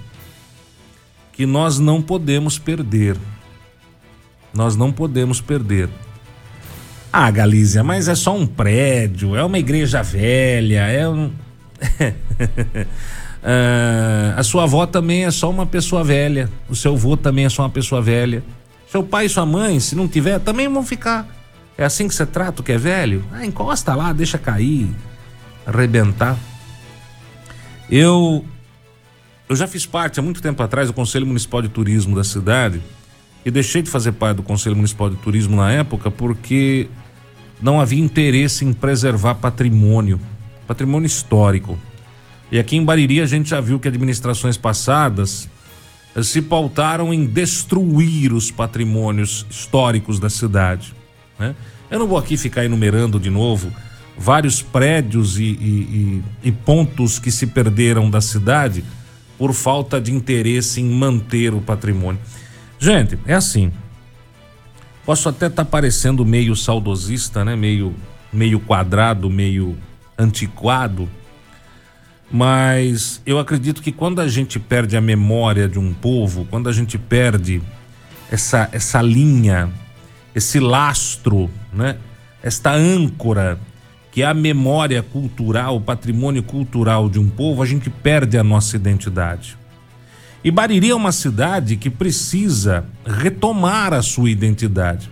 [1.32, 3.16] que nós não podemos perder.
[4.54, 5.88] Nós não podemos perder.
[7.12, 11.30] Ah, Galícia, mas é só um prédio, é uma igreja velha, é um.
[13.44, 17.48] ah, a sua avó também é só uma pessoa velha, o seu avô também é
[17.50, 18.42] só uma pessoa velha.
[18.96, 21.28] Seu pai e sua mãe, se não tiver, também vão ficar.
[21.76, 23.22] É assim que você trata o que é velho?
[23.30, 24.88] Ah, encosta lá, deixa cair,
[25.66, 26.34] arrebentar.
[27.90, 28.42] Eu
[29.50, 32.80] eu já fiz parte há muito tempo atrás do Conselho Municipal de Turismo da cidade
[33.44, 36.88] e deixei de fazer parte do Conselho Municipal de Turismo na época porque
[37.60, 40.18] não havia interesse em preservar patrimônio,
[40.66, 41.78] patrimônio histórico.
[42.50, 45.50] E aqui em Bariri a gente já viu que administrações passadas
[46.22, 50.94] se pautaram em destruir os patrimônios históricos da cidade.
[51.38, 51.54] Né?
[51.90, 53.70] Eu não vou aqui ficar enumerando de novo
[54.16, 58.82] vários prédios e, e, e, e pontos que se perderam da cidade
[59.36, 62.20] por falta de interesse em manter o patrimônio.
[62.78, 63.70] Gente, é assim.
[65.04, 67.54] Posso até estar tá parecendo meio saudosista, né?
[67.54, 67.94] Meio,
[68.32, 69.76] meio quadrado, meio
[70.18, 71.08] antiquado,
[72.30, 76.72] mas eu acredito que quando a gente perde a memória de um povo, quando a
[76.72, 77.62] gente perde
[78.30, 79.70] essa, essa linha,
[80.34, 81.96] esse lastro, né?
[82.42, 83.58] Esta âncora
[84.16, 88.42] que é a memória cultural, o patrimônio cultural de um povo, a gente perde a
[88.42, 89.58] nossa identidade.
[90.42, 95.10] E Bariri é uma cidade que precisa retomar a sua identidade.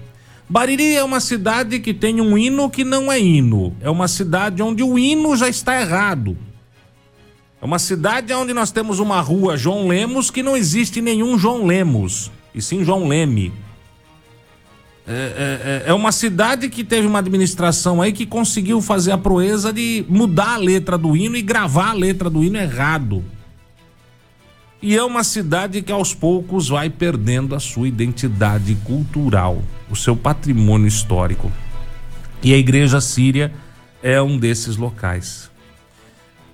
[0.48, 3.76] Bariri é uma cidade que tem um hino que não é hino.
[3.80, 6.34] É uma cidade onde o hino já está errado.
[7.64, 11.64] É uma cidade onde nós temos uma rua João Lemos que não existe nenhum João
[11.64, 13.54] Lemos, e sim João Leme.
[15.08, 19.18] É, é, é, é, uma cidade que teve uma administração aí que conseguiu fazer a
[19.18, 23.24] proeza de mudar a letra do hino e gravar a letra do hino errado.
[24.82, 30.14] E é uma cidade que aos poucos vai perdendo a sua identidade cultural, o seu
[30.14, 31.50] patrimônio histórico.
[32.42, 33.50] E a igreja síria
[34.02, 35.50] é um desses locais.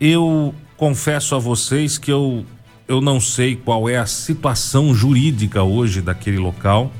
[0.00, 2.44] Eu confesso a vocês que eu,
[2.88, 6.90] eu não sei qual é a situação jurídica hoje daquele local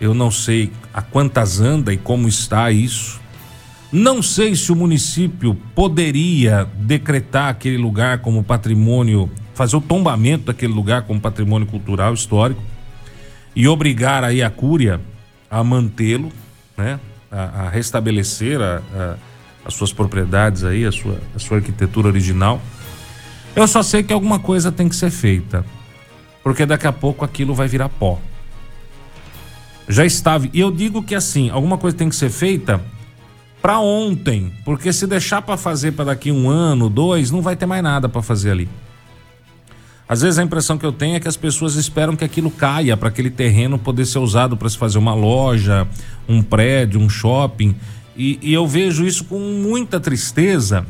[0.00, 3.20] eu não sei a quantas anda e como está isso.
[3.90, 10.72] Não sei se o município poderia decretar aquele lugar como patrimônio, fazer o tombamento daquele
[10.72, 12.62] lugar como patrimônio cultural histórico
[13.54, 15.00] e obrigar aí a Cúria
[15.50, 16.30] a mantê-lo,
[16.76, 17.00] né?
[17.30, 19.16] A, a restabelecer a, a,
[19.66, 22.62] as suas propriedades aí, a sua, a sua arquitetura original.
[23.54, 25.64] Eu só sei que alguma coisa tem que ser feita,
[26.42, 28.20] porque daqui a pouco aquilo vai virar pó
[29.88, 30.48] já estava.
[30.52, 32.80] E eu digo que assim, alguma coisa tem que ser feita
[33.62, 37.66] para ontem, porque se deixar para fazer para daqui um ano, dois, não vai ter
[37.66, 38.68] mais nada para fazer ali.
[40.08, 42.96] Às vezes a impressão que eu tenho é que as pessoas esperam que aquilo caia
[42.96, 45.86] para aquele terreno poder ser usado para se fazer uma loja,
[46.28, 47.74] um prédio, um shopping.
[48.16, 50.86] E, e eu vejo isso com muita tristeza,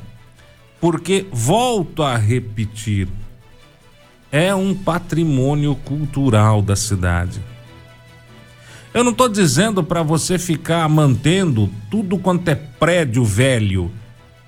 [0.81, 3.09] porque volto a repetir,
[4.31, 7.41] é um patrimônio cultural da cidade
[8.97, 13.93] eu não estou dizendo para você ficar mantendo tudo quanto é prédio velho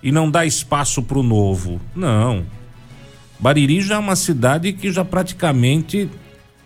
[0.03, 1.79] e não dar espaço para o novo.
[1.95, 2.47] Não.
[3.39, 6.09] Bariri já é uma cidade que já praticamente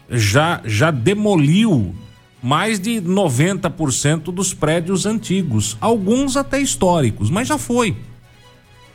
[0.09, 1.92] já, já demoliu
[2.42, 7.96] mais de 90% dos prédios antigos, alguns até históricos, mas já foi.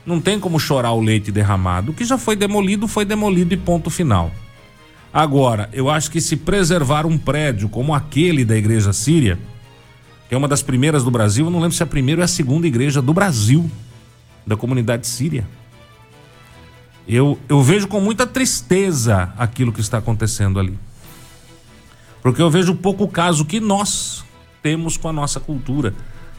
[0.05, 1.91] Não tem como chorar o leite derramado.
[1.91, 4.31] O que já foi demolido, foi demolido e ponto final.
[5.13, 9.39] Agora, eu acho que se preservar um prédio como aquele da igreja síria,
[10.27, 12.25] que é uma das primeiras do Brasil, eu não lembro se é a primeira ou
[12.25, 13.69] a segunda igreja do Brasil,
[14.45, 15.47] da comunidade síria.
[17.07, 20.77] Eu, eu vejo com muita tristeza aquilo que está acontecendo ali.
[22.27, 24.21] Porque eu vejo pouco caso que nós
[24.61, 25.93] temos com a nossa cultura,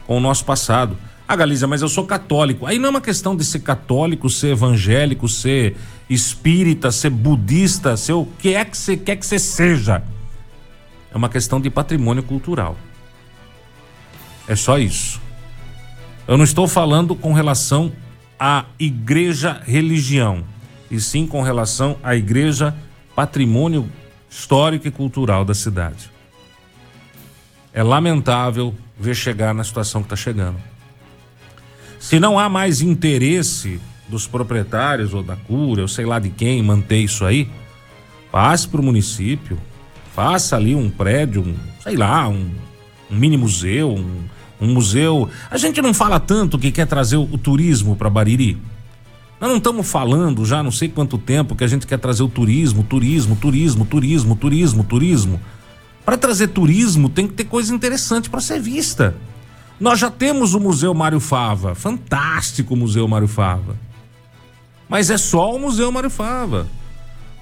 [0.05, 0.95] com o nosso passado.
[1.27, 2.67] Ah, Galiza, mas eu sou católico.
[2.67, 5.75] Aí não é uma questão de ser católico, ser evangélico, ser
[6.07, 10.03] espírita, ser budista, ser o que é que você quer que você seja.
[11.11, 12.77] É uma questão de patrimônio cultural.
[14.47, 15.19] É só isso.
[16.27, 17.91] Eu não estou falando com relação
[18.39, 20.43] à igreja religião,
[20.91, 22.75] e sim com relação à igreja
[23.15, 23.89] patrimônio
[24.29, 26.11] histórico e cultural da cidade.
[27.73, 30.57] É lamentável ver chegar na situação que está chegando.
[31.99, 36.63] Se não há mais interesse dos proprietários ou da cura, ou sei lá de quem,
[36.63, 37.49] manter isso aí,
[38.31, 39.59] passe para o município,
[40.15, 42.49] faça ali um prédio, um, sei lá, um,
[43.09, 44.23] um mini museu, um,
[44.59, 45.29] um, museu.
[45.49, 48.57] A gente não fala tanto que quer trazer o, o turismo para Bariri.
[49.39, 52.27] Nós não estamos falando já não sei quanto tempo que a gente quer trazer o
[52.27, 55.41] turismo, turismo, turismo, turismo, turismo, turismo.
[56.03, 59.15] Para trazer turismo tem que ter coisa interessante para ser vista.
[59.79, 63.77] Nós já temos o Museu Mário Fava, fantástico Museu Mário Fava.
[64.89, 66.67] Mas é só o Museu Mário Fava.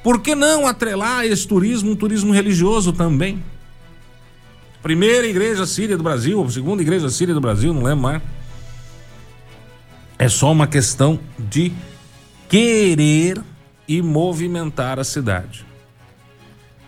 [0.04, 3.44] Por que não atrelar esse turismo um turismo religioso também?
[4.84, 8.22] Primeira igreja síria do Brasil, segunda igreja síria do Brasil, não lembro mais.
[10.20, 11.72] É só uma questão de
[12.50, 13.42] querer
[13.88, 15.66] e movimentar a cidade.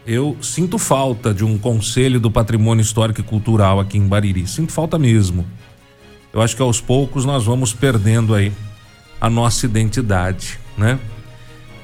[0.06, 4.48] Eu sinto falta de um conselho do patrimônio histórico e cultural aqui em Bariri.
[4.48, 5.46] Sinto falta mesmo.
[6.34, 8.52] Eu acho que aos poucos nós vamos perdendo aí
[9.20, 11.00] a nossa identidade, né?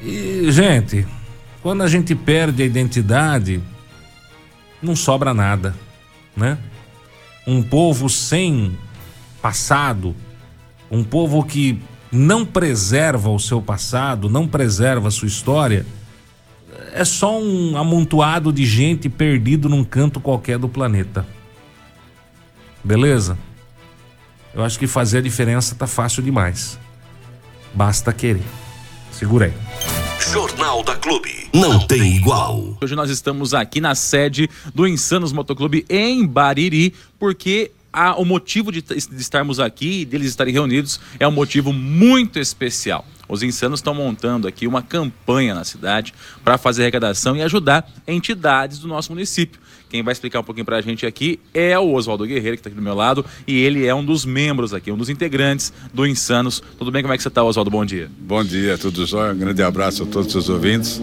[0.01, 1.05] E, gente,
[1.61, 3.61] quando a gente perde a identidade,
[4.81, 5.75] não sobra nada,
[6.35, 6.57] né?
[7.45, 8.77] Um povo sem
[9.41, 10.15] passado,
[10.89, 11.79] um povo que
[12.15, 15.85] não preserva o seu passado, não preserva a sua história,
[16.93, 21.25] é só um amontoado de gente perdido num canto qualquer do planeta.
[22.83, 23.37] Beleza?
[24.53, 26.79] Eu acho que fazer a diferença tá fácil demais.
[27.73, 28.43] Basta querer.
[29.11, 29.53] Segurei.
[30.31, 31.49] Jornal da Clube.
[31.53, 32.77] Não tem igual.
[32.81, 38.73] Hoje nós estamos aqui na sede do Insanos Motoclube em Bariri, porque a, o motivo
[38.73, 43.05] de, de estarmos aqui e deles estarem reunidos é um motivo muito especial.
[43.27, 48.77] Os insanos estão montando aqui uma campanha na cidade para fazer arrecadação e ajudar entidades
[48.77, 49.59] do nosso município.
[49.89, 52.69] Quem vai explicar um pouquinho para a gente aqui é o Oswaldo Guerreiro, que está
[52.69, 56.05] aqui do meu lado, e ele é um dos membros aqui, um dos integrantes do
[56.05, 56.61] Insanos.
[56.77, 57.01] Tudo bem?
[57.01, 57.71] Como é que você está, Oswaldo?
[57.71, 58.11] Bom dia.
[58.19, 59.33] Bom dia, tudo jóia?
[59.33, 61.01] Um grande abraço a todos os ouvintes.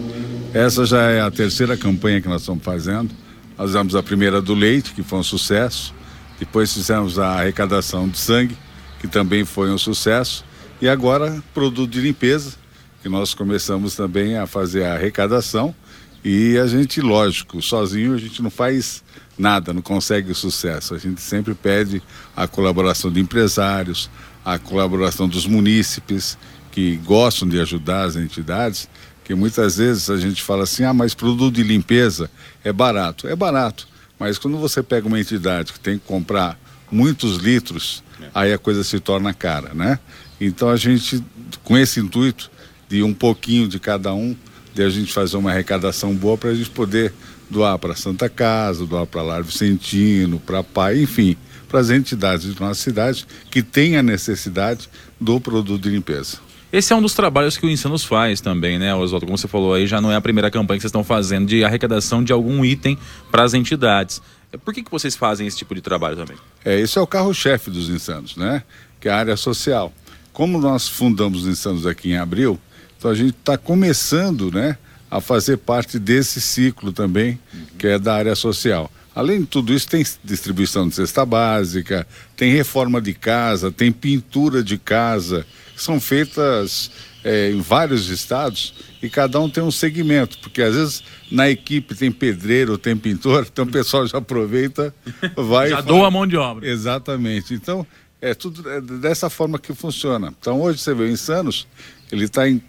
[0.53, 3.09] Essa já é a terceira campanha que nós estamos fazendo.
[3.57, 5.93] Nós fizemos a primeira do leite, que foi um sucesso.
[6.39, 8.57] Depois fizemos a arrecadação de sangue,
[8.99, 10.43] que também foi um sucesso.
[10.81, 12.53] E agora, produto de limpeza,
[13.01, 15.75] que nós começamos também a fazer a arrecadação.
[16.23, 19.03] E a gente, lógico, sozinho a gente não faz
[19.37, 20.95] nada, não consegue o sucesso.
[20.95, 22.01] A gente sempre pede
[22.35, 24.09] a colaboração de empresários,
[24.43, 26.37] a colaboração dos munícipes
[26.71, 28.89] que gostam de ajudar as entidades,
[29.23, 32.29] que muitas vezes a gente fala assim: ah, mas produto de limpeza
[32.63, 33.27] é barato.
[33.27, 33.87] É barato,
[34.19, 36.57] mas quando você pega uma entidade que tem que comprar
[36.91, 38.29] muitos litros, é.
[38.33, 39.99] aí a coisa se torna cara, né?
[40.39, 41.23] Então a gente,
[41.63, 42.51] com esse intuito
[42.87, 44.35] de um pouquinho de cada um,
[44.73, 47.13] de a gente fazer uma arrecadação boa para a gente poder
[47.49, 52.59] doar para Santa Casa, doar para Lar Vicentino, para Pai, enfim, para as entidades de
[52.59, 56.37] nossa cidade que têm a necessidade do produto de limpeza.
[56.73, 59.27] Esse é um dos trabalhos que o Insanos faz também, né, Oswaldo?
[59.27, 61.63] Como você falou aí, já não é a primeira campanha que vocês estão fazendo de
[61.63, 62.97] arrecadação de algum item
[63.29, 64.19] para as entidades.
[64.65, 66.35] Por que, que vocês fazem esse tipo de trabalho também?
[66.65, 68.63] É, esse é o carro-chefe dos Insanos, né?
[68.99, 69.93] Que é a área social.
[70.31, 72.59] Como nós fundamos os Insanos aqui em abril,
[72.97, 74.75] então a gente está começando, né,
[75.11, 77.39] a fazer parte desse ciclo também,
[77.77, 78.89] que é da área social.
[79.15, 84.63] Além de tudo isso, tem distribuição de cesta básica, tem reforma de casa, tem pintura
[84.63, 86.89] de casa, são feitas
[87.23, 91.95] é, em vários estados e cada um tem um segmento, porque às vezes na equipe
[91.95, 94.93] tem pedreiro, tem pintor, então o pessoal já aproveita,
[95.35, 95.69] vai.
[95.69, 96.67] já doa a mão de obra.
[96.67, 97.53] Exatamente.
[97.53, 97.85] Então,
[98.19, 100.33] é tudo é dessa forma que funciona.
[100.39, 101.67] Então, hoje você vê o Insanos,
[102.11, 102.61] ele está em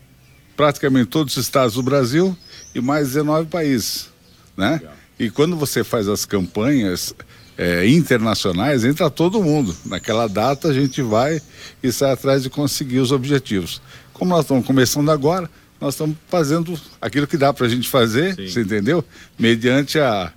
[0.57, 2.37] praticamente todos os estados do Brasil
[2.75, 4.11] e mais 19 países,
[4.57, 4.75] né?
[4.75, 4.94] Legal.
[5.19, 7.15] E quando você faz as campanhas,
[7.57, 9.75] é, internacionais, entra todo mundo.
[9.85, 11.41] Naquela data a gente vai
[11.83, 13.81] e sai atrás de conseguir os objetivos.
[14.13, 15.49] Como nós estamos começando agora,
[15.81, 18.49] nós estamos fazendo aquilo que dá para a gente fazer, Sim.
[18.49, 19.05] você entendeu?
[19.39, 20.33] Mediante a,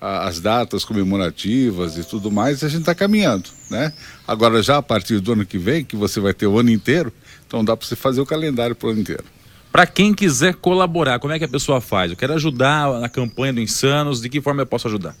[0.00, 3.92] a, as datas comemorativas e tudo mais, a gente está caminhando, né?
[4.26, 7.12] Agora já a partir do ano que vem, que você vai ter o ano inteiro,
[7.46, 9.24] então dá para você fazer o calendário para o ano inteiro.
[9.72, 12.10] Para quem quiser colaborar, como é que a pessoa faz?
[12.10, 15.16] Eu quero ajudar na campanha do Insanos, de que forma eu posso ajudar?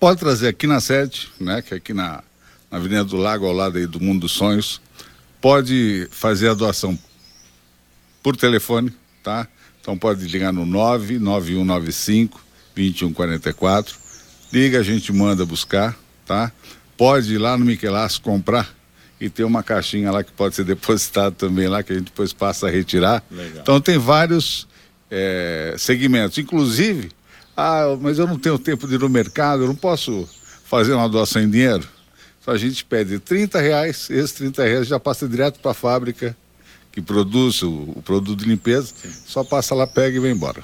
[0.00, 2.24] Pode trazer aqui na sede, né, que é aqui na,
[2.68, 4.80] na Avenida do Lago, ao lado aí do Mundo dos Sonhos.
[5.40, 6.98] Pode fazer a doação
[8.20, 8.92] por telefone,
[9.22, 9.46] tá?
[9.80, 13.96] Então pode ligar no 99195 2144.
[14.52, 16.50] Liga, a gente manda buscar, tá?
[16.96, 18.73] Pode ir lá no Miquelas comprar
[19.24, 22.32] e ter uma caixinha lá que pode ser depositado também lá, que a gente depois
[22.32, 23.24] passa a retirar.
[23.30, 23.62] Legal.
[23.62, 24.68] Então tem vários
[25.10, 26.36] é, segmentos.
[26.36, 27.10] Inclusive,
[27.56, 30.28] ah, mas eu não tenho tempo de ir no mercado, eu não posso
[30.64, 31.88] fazer uma doação em dinheiro.
[32.40, 36.36] Então a gente pede 30 reais, esses 30 reais já passa direto para a fábrica
[36.92, 39.10] que produz o, o produto de limpeza, Sim.
[39.26, 40.62] só passa lá, pega e vai embora.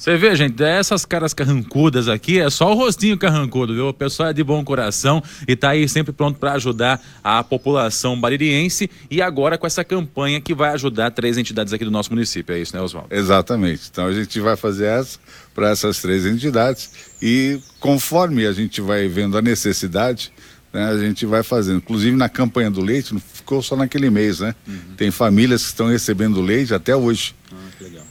[0.00, 3.88] Você vê, gente, dessas caras carrancudas aqui, é só o rostinho carrancudo, viu?
[3.88, 8.18] O pessoal é de bom coração e tá aí sempre pronto para ajudar a população
[8.18, 12.54] baririense e agora com essa campanha que vai ajudar três entidades aqui do nosso município.
[12.54, 13.14] É isso, né, Oswaldo?
[13.14, 13.90] Exatamente.
[13.92, 15.18] Então a gente vai fazer essa
[15.54, 16.90] para essas três entidades
[17.20, 20.32] e conforme a gente vai vendo a necessidade,
[20.72, 21.76] né, a gente vai fazendo.
[21.76, 24.54] Inclusive na campanha do leite, não ficou só naquele mês, né?
[24.66, 24.94] Uhum.
[24.96, 27.34] Tem famílias que estão recebendo leite até hoje.
[27.52, 27.56] Ah,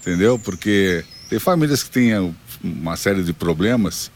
[0.04, 0.38] Entendeu?
[0.38, 4.12] Porque tem famílias que têm uma série de problemas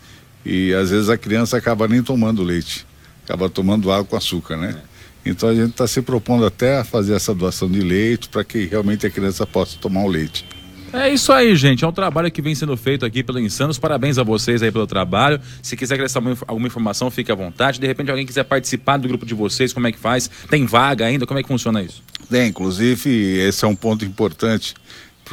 [0.46, 2.86] e às vezes a criança acaba nem tomando leite,
[3.24, 4.76] acaba tomando água com açúcar, né?
[4.90, 4.94] É.
[5.30, 8.66] Então a gente está se propondo até a fazer essa doação de leite para que
[8.66, 10.46] realmente a criança possa tomar o leite.
[10.92, 11.84] É isso aí, gente.
[11.84, 13.80] É um trabalho que vem sendo feito aqui pelo Insanos.
[13.80, 15.42] Parabéns a vocês aí pelo trabalho.
[15.60, 17.80] Se quiser acrescentar alguma informação, fique à vontade.
[17.80, 20.30] De repente, alguém quiser participar do grupo de vocês, como é que faz?
[20.52, 21.26] Tem vaga ainda?
[21.26, 22.04] Como é que funciona isso?
[22.30, 23.10] Tem, inclusive,
[23.40, 24.76] esse é um ponto importante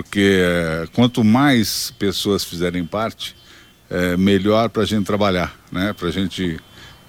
[0.01, 3.37] porque é, quanto mais pessoas fizerem parte,
[3.91, 5.93] é melhor para a gente trabalhar, né?
[5.93, 6.59] para a gente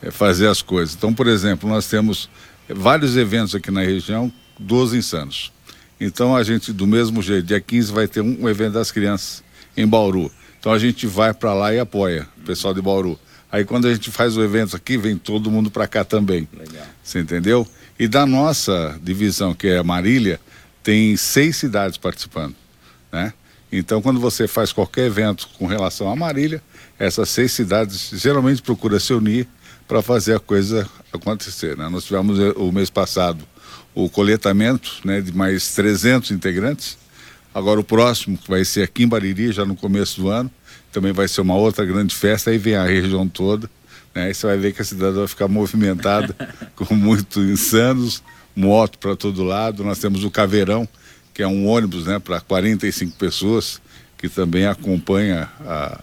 [0.01, 0.93] é, fazer as coisas.
[0.93, 2.29] Então, por exemplo, nós temos
[2.67, 4.29] vários eventos aqui na região
[4.59, 5.53] dos insanos.
[6.01, 9.41] Então, a gente, do mesmo jeito, dia 15 vai ter um, um evento das crianças
[9.77, 10.29] em Bauru.
[10.59, 13.17] Então, a gente vai para lá e apoia o pessoal de Bauru.
[13.49, 16.45] Aí, quando a gente faz o evento aqui, vem todo mundo para cá também.
[16.51, 16.85] Legal.
[17.01, 17.65] Você entendeu?
[17.97, 20.41] E da nossa divisão, que é a Marília,
[20.83, 22.61] tem seis cidades participando
[23.12, 23.34] né?
[23.72, 26.62] Então, quando você faz qualquer evento com relação à Marília,
[26.99, 29.47] essas seis cidades geralmente procuram se unir
[29.88, 31.78] para fazer a coisa acontecer.
[31.78, 31.88] Né?
[31.88, 33.47] Nós tivemos eh, o mês passado
[33.93, 36.97] o coletamento né, de mais 300 integrantes.
[37.53, 40.49] Agora o próximo, que vai ser aqui em Bariri, já no começo do ano,
[40.91, 43.70] também vai ser uma outra grande festa, aí vem a região toda.
[44.16, 44.26] Né?
[44.26, 46.36] Aí você vai ver que a cidade vai ficar movimentada,
[46.76, 48.24] com muitos insanos,
[48.55, 49.84] moto para todo lado.
[49.84, 50.88] Nós temos o Caveirão,
[51.41, 53.81] que é um ônibus né, para 45 pessoas,
[54.15, 55.99] que também acompanha a,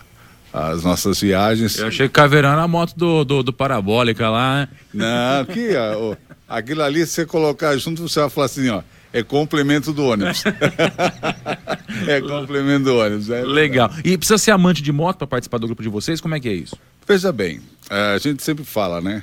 [0.53, 1.79] as nossas viagens.
[1.79, 4.69] Eu achei que Caveirão era a moto do, do, do Parabólica lá, né?
[4.93, 6.17] Não, aqui, ó,
[6.49, 8.83] aquilo ali, se você colocar junto, você vai falar assim, ó,
[9.13, 10.43] é complemento do ônibus.
[12.09, 13.31] é complemento do ônibus.
[13.31, 13.93] É Legal.
[14.05, 16.21] E precisa ser amante de moto para participar do grupo de vocês?
[16.21, 16.77] Como é que é isso?
[17.07, 19.23] Veja bem, é, a gente sempre fala, né?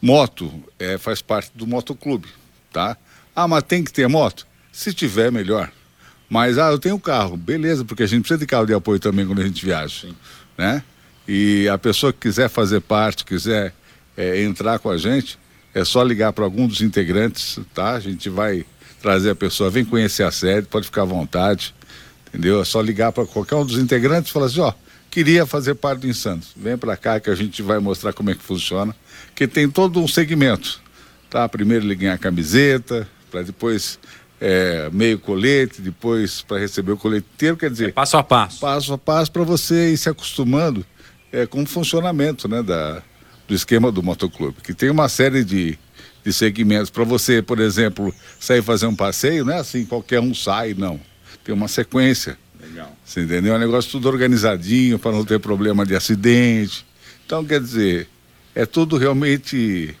[0.00, 2.28] Moto é, faz parte do motoclube,
[2.72, 2.96] tá?
[3.34, 4.46] Ah, mas tem que ter moto?
[4.74, 5.70] Se tiver, melhor.
[6.28, 7.36] Mas, ah, eu tenho carro.
[7.36, 10.00] Beleza, porque a gente precisa de carro de apoio também quando a gente viaja.
[10.00, 10.16] Sim.
[10.58, 10.82] Né?
[11.28, 13.72] E a pessoa que quiser fazer parte, quiser
[14.16, 15.38] é, entrar com a gente,
[15.72, 17.92] é só ligar para algum dos integrantes, tá?
[17.92, 18.66] A gente vai
[19.00, 21.72] trazer a pessoa, vem conhecer a sede, pode ficar à vontade,
[22.28, 22.60] entendeu?
[22.60, 24.72] É só ligar para qualquer um dos integrantes e falar assim, ó,
[25.08, 26.48] queria fazer parte do Insanos.
[26.56, 28.94] Vem para cá que a gente vai mostrar como é que funciona,
[29.36, 30.80] que tem todo um segmento,
[31.30, 31.48] tá?
[31.48, 33.98] Primeiro ganha a camiseta, para depois
[34.46, 37.88] é, meio colete, depois para receber o colete inteiro, quer dizer.
[37.88, 38.60] É passo a passo.
[38.60, 40.84] Passo a passo para você ir se acostumando
[41.32, 43.02] é, com o funcionamento né, da,
[43.48, 45.78] do esquema do motoclube, que tem uma série de,
[46.22, 46.90] de segmentos.
[46.90, 51.00] Para você, por exemplo, sair fazer um passeio, não é assim, qualquer um sai, não.
[51.42, 52.36] Tem uma sequência.
[52.60, 52.94] Legal.
[53.02, 53.54] Você entendeu?
[53.54, 56.84] É um negócio tudo organizadinho para não ter problema de acidente.
[57.24, 58.08] Então, quer dizer,
[58.54, 59.96] é tudo realmente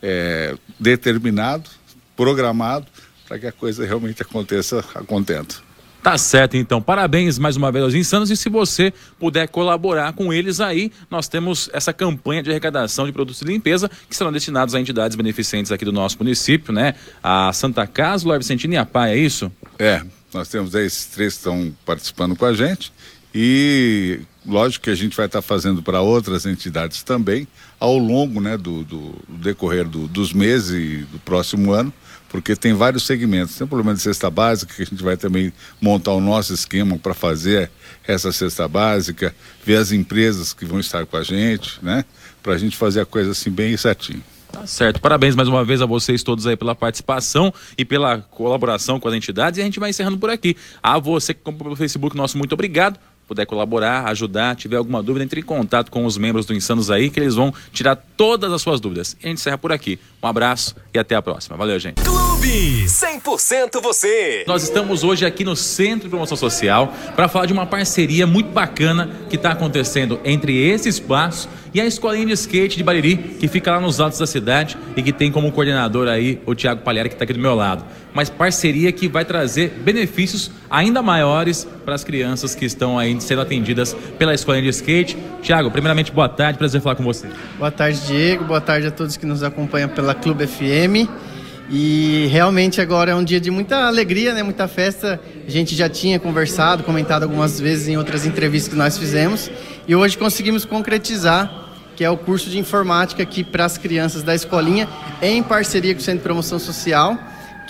[0.00, 1.68] é, determinado,
[2.14, 2.86] programado
[3.30, 5.62] para que a coisa realmente aconteça a contento.
[6.02, 6.82] Tá certo, então.
[6.82, 11.28] Parabéns mais uma vez aos Insanos e se você puder colaborar com eles aí, nós
[11.28, 15.70] temos essa campanha de arrecadação de produtos de limpeza que serão destinados a entidades beneficentes
[15.70, 16.96] aqui do nosso município, né?
[17.22, 19.52] A Santa Casa, o Lar Vicentino e a PAI, é isso?
[19.78, 20.02] É,
[20.34, 22.92] nós temos esses três que estão participando com a gente
[23.32, 27.46] e lógico que a gente vai estar fazendo para outras entidades também
[27.78, 31.92] ao longo né, do, do decorrer do, dos meses e do próximo ano
[32.30, 33.56] porque tem vários segmentos.
[33.56, 36.96] Tem o problema de cesta básica, que a gente vai também montar o nosso esquema
[36.96, 37.70] para fazer
[38.06, 42.04] essa cesta básica, ver as empresas que vão estar com a gente, né?
[42.42, 44.22] Para a gente fazer a coisa assim bem certinho.
[44.50, 45.00] Tá certo.
[45.00, 49.14] Parabéns mais uma vez a vocês todos aí pela participação e pela colaboração com as
[49.14, 49.58] entidades.
[49.58, 50.56] E a gente vai encerrando por aqui.
[50.82, 52.98] A você que comprou pelo Facebook, nosso muito obrigado
[53.30, 57.08] puder colaborar, ajudar, tiver alguma dúvida, entre em contato com os membros do Insanos aí,
[57.08, 59.16] que eles vão tirar todas as suas dúvidas.
[59.22, 60.00] E a gente encerra por aqui.
[60.20, 61.56] Um abraço e até a próxima.
[61.56, 62.02] Valeu, gente.
[62.02, 64.42] Clube 100% você.
[64.48, 68.50] Nós estamos hoje aqui no Centro de Promoção Social para falar de uma parceria muito
[68.50, 73.46] bacana que está acontecendo entre esse espaço e a escolinha de skate de Bariri, que
[73.46, 77.08] fica lá nos altos da cidade e que tem como coordenador aí o Tiago Palhari,
[77.08, 77.84] que está aqui do meu lado.
[78.12, 83.40] Mas parceria que vai trazer benefícios ainda maiores para as crianças que estão aí sendo
[83.42, 85.16] atendidas pela escolinha de skate.
[85.42, 87.28] Tiago, primeiramente, boa tarde, prazer falar com você.
[87.58, 88.44] Boa tarde, Diego.
[88.44, 91.08] Boa tarde a todos que nos acompanham pela Clube FM.
[91.72, 94.42] E realmente agora é um dia de muita alegria, né?
[94.42, 95.20] Muita festa.
[95.46, 99.48] A gente já tinha conversado, comentado algumas vezes em outras entrevistas que nós fizemos.
[99.86, 104.34] E hoje conseguimos concretizar, que é o curso de informática aqui para as crianças da
[104.34, 104.88] escolinha,
[105.22, 107.16] em parceria com o Centro de Promoção Social,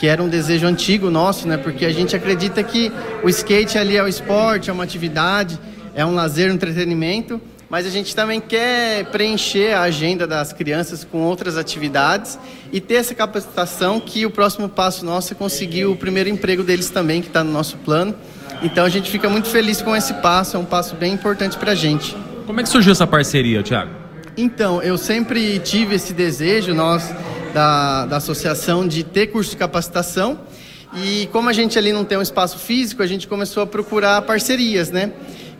[0.00, 1.56] que era um desejo antigo nosso, né?
[1.56, 2.90] Porque a gente acredita que
[3.22, 5.60] o skate ali é o esporte, é uma atividade,
[5.94, 7.40] é um lazer, um entretenimento
[7.70, 12.36] mas a gente também quer preencher a agenda das crianças com outras atividades
[12.72, 16.90] e ter essa capacitação que o próximo passo nosso é conseguir o primeiro emprego deles
[16.90, 18.12] também, que está no nosso plano.
[18.60, 21.70] Então a gente fica muito feliz com esse passo, é um passo bem importante para
[21.70, 22.16] a gente.
[22.44, 23.92] Como é que surgiu essa parceria, Tiago?
[24.36, 27.14] Então, eu sempre tive esse desejo, nós
[27.52, 30.38] da, da associação, de ter curso de capacitação.
[30.94, 34.22] E como a gente ali não tem um espaço físico, a gente começou a procurar
[34.22, 35.12] parcerias, né?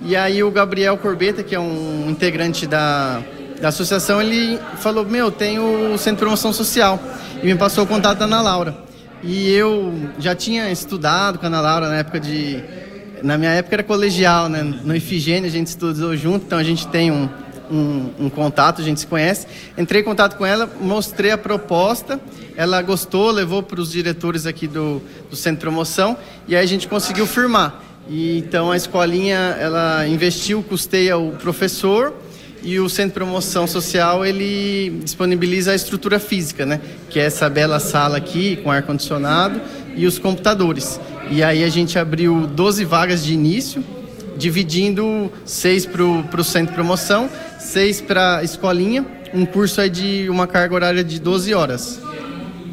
[0.03, 3.23] E aí o Gabriel Corbeta, que é um integrante da,
[3.61, 6.99] da associação, ele falou, meu, tem o Centro de Promoção Social.
[7.43, 8.77] E me passou o contato da Ana Laura.
[9.23, 12.63] E eu já tinha estudado com a Ana Laura na época de...
[13.23, 14.63] Na minha época era colegial, né?
[14.63, 17.29] No Ifigênio a gente estudou junto, então a gente tem um,
[17.71, 19.47] um, um, contato, a gente se conhece.
[19.77, 22.21] Entrei em contato com ela, mostrei a proposta,
[22.57, 25.01] ela gostou, levou para os diretores aqui do,
[25.31, 26.17] do Centro de Promoção
[26.49, 27.83] e aí a gente conseguiu firmar.
[28.09, 32.13] E, então a escolinha ela investiu, custeia o professor
[32.63, 36.81] e o Centro de Promoção Social ele disponibiliza a estrutura física, né?
[37.09, 39.61] Que é essa bela sala aqui com ar condicionado
[39.97, 41.01] e os computadores.
[41.31, 43.85] E aí a gente abriu 12 vagas de início,
[44.41, 47.29] dividindo seis para o Centro de Promoção,
[47.59, 52.01] seis para a escolinha, um curso aí de uma carga horária de 12 horas.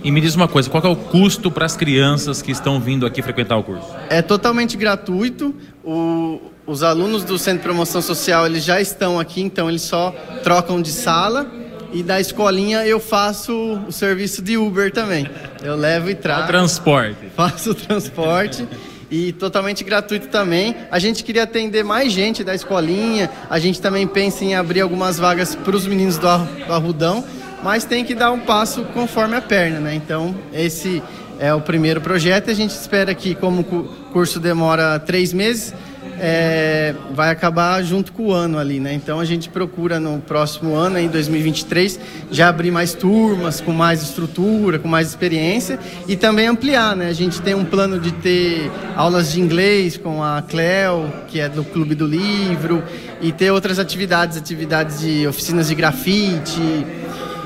[0.03, 3.05] E me diz uma coisa, qual é o custo para as crianças que estão vindo
[3.05, 3.87] aqui frequentar o curso?
[4.09, 5.53] É totalmente gratuito.
[5.83, 10.15] O, os alunos do Centro de Promoção Social eles já estão aqui, então eles só
[10.43, 11.51] trocam de sala.
[11.91, 15.29] E da escolinha eu faço o serviço de Uber também.
[15.63, 16.43] Eu levo e trago.
[16.43, 17.27] O transporte.
[17.35, 18.67] Faço o transporte
[19.09, 20.75] e totalmente gratuito também.
[20.91, 23.29] A gente queria atender mais gente da escolinha.
[23.49, 27.23] A gente também pensa em abrir algumas vagas para os meninos do Arrudão
[27.63, 29.95] mas tem que dar um passo conforme a perna, né?
[29.95, 31.01] Então, esse
[31.39, 32.49] é o primeiro projeto.
[32.49, 35.73] A gente espera que, como o curso demora três meses,
[36.19, 38.93] é, vai acabar junto com o ano ali, né?
[38.93, 41.99] Então a gente procura no próximo ano, em 2023,
[42.31, 47.07] já abrir mais turmas, com mais estrutura, com mais experiência e também ampliar, né?
[47.07, 51.47] A gente tem um plano de ter aulas de inglês com a Cleo, que é
[51.47, 52.83] do Clube do Livro,
[53.21, 56.85] e ter outras atividades, atividades de oficinas de grafite,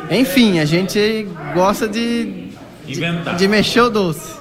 [0.09, 2.49] enfim, a gente gosta de,
[2.85, 3.01] de,
[3.37, 4.40] de mexer o doce.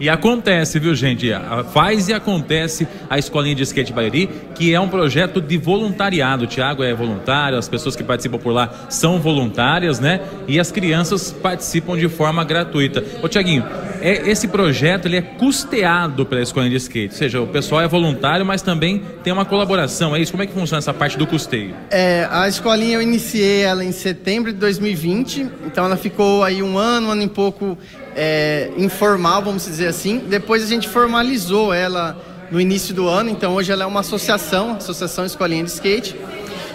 [0.00, 1.28] E acontece, viu, gente?
[1.72, 6.44] Faz e acontece a Escolinha de Skate Bairi, que é um projeto de voluntariado.
[6.44, 10.20] O Tiago é voluntário, as pessoas que participam por lá são voluntárias, né?
[10.46, 13.04] E as crianças participam de forma gratuita.
[13.22, 13.64] Ô, Tiaguinho,
[14.00, 17.88] é, esse projeto ele é custeado pela Escolinha de Skate, ou seja, o pessoal é
[17.88, 20.14] voluntário, mas também tem uma colaboração.
[20.14, 20.30] É isso?
[20.30, 21.74] Como é que funciona essa parte do custeio?
[21.90, 26.78] É, a escolinha eu iniciei ela em setembro de 2020, então ela ficou aí um
[26.78, 27.76] ano, um ano e pouco
[28.16, 30.18] é, informal, vamos dizer assim.
[30.18, 32.16] Depois a gente formalizou ela
[32.50, 36.16] no início do ano, então hoje ela é uma associação, Associação Escolinha de Skate,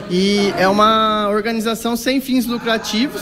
[0.09, 3.21] e é uma organização sem fins lucrativos.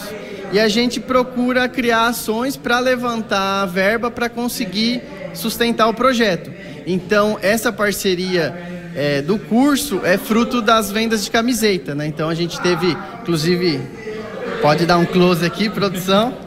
[0.51, 5.01] E a gente procura criar ações para levantar verba para conseguir
[5.33, 6.51] sustentar o projeto.
[6.85, 8.53] Então, essa parceria
[8.93, 12.05] é, do curso é fruto das vendas de camiseta, né?
[12.05, 13.79] Então, a gente teve, inclusive,
[14.61, 16.37] pode dar um close aqui, produção.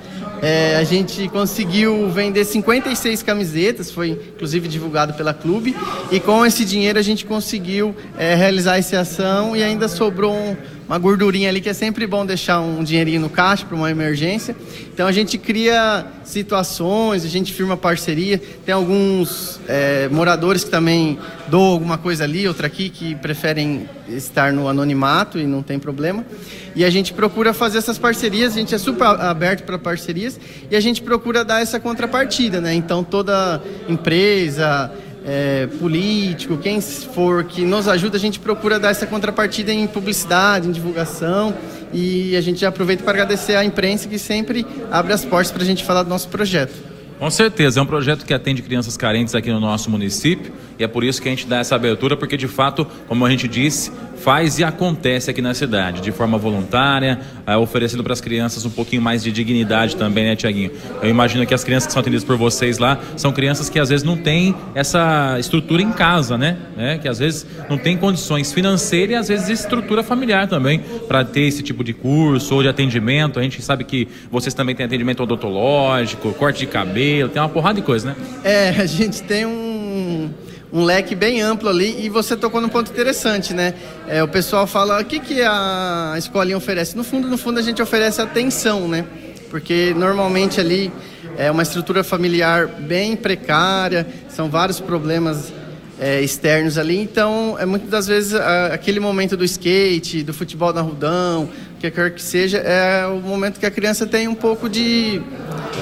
[0.42, 5.74] É, a gente conseguiu vender 56 camisetas, foi inclusive divulgado pela clube,
[6.10, 10.56] e com esse dinheiro a gente conseguiu é, realizar essa ação e ainda sobrou um,
[10.86, 14.54] uma gordurinha ali que é sempre bom deixar um dinheirinho no caixa para uma emergência.
[14.92, 18.40] Então a gente cria situações, a gente firma parceria.
[18.64, 21.18] Tem alguns é, moradores que também
[21.48, 26.24] dão alguma coisa ali, outra aqui, que preferem estar no anonimato e não tem problema.
[26.76, 30.38] E a gente procura fazer essas parcerias, a gente é super aberto para parcerias
[30.70, 32.74] e a gente procura dar essa contrapartida, né?
[32.74, 34.92] Então toda empresa,
[35.24, 40.68] é, político, quem for que nos ajuda, a gente procura dar essa contrapartida em publicidade,
[40.68, 41.54] em divulgação.
[41.92, 45.66] E a gente aproveita para agradecer à imprensa que sempre abre as portas para a
[45.66, 46.93] gente falar do nosso projeto.
[47.18, 50.88] Com certeza, é um projeto que atende crianças carentes aqui no nosso município e é
[50.88, 53.92] por isso que a gente dá essa abertura, porque de fato, como a gente disse,
[54.16, 58.70] faz e acontece aqui na cidade, de forma voluntária, é, oferecendo para as crianças um
[58.70, 60.72] pouquinho mais de dignidade também, né, Tiaguinho?
[61.00, 63.88] Eu imagino que as crianças que são atendidas por vocês lá são crianças que às
[63.88, 66.56] vezes não têm essa estrutura em casa, né?
[66.76, 71.24] É, que às vezes não tem condições financeiras e às vezes estrutura familiar também para
[71.24, 73.38] ter esse tipo de curso ou de atendimento.
[73.38, 77.48] A gente sabe que vocês também têm atendimento odontológico, corte de cabelo cabelo, tem uma
[77.48, 78.16] porrada de coisa, né?
[78.42, 80.30] É, a gente tem um,
[80.72, 83.74] um leque bem amplo ali e você tocou num ponto interessante, né?
[84.08, 86.96] É, o pessoal fala, o que, que a escolinha oferece?
[86.96, 89.04] No fundo, no fundo, a gente oferece atenção, né?
[89.50, 90.90] Porque normalmente ali
[91.36, 95.52] é uma estrutura familiar bem precária, são vários problemas
[96.00, 96.98] é, externos ali.
[96.98, 101.48] Então, é muitas das vezes a, aquele momento do skate, do futebol na rudão,
[101.90, 105.20] que quer que seja, é o momento que a criança tem um pouco de,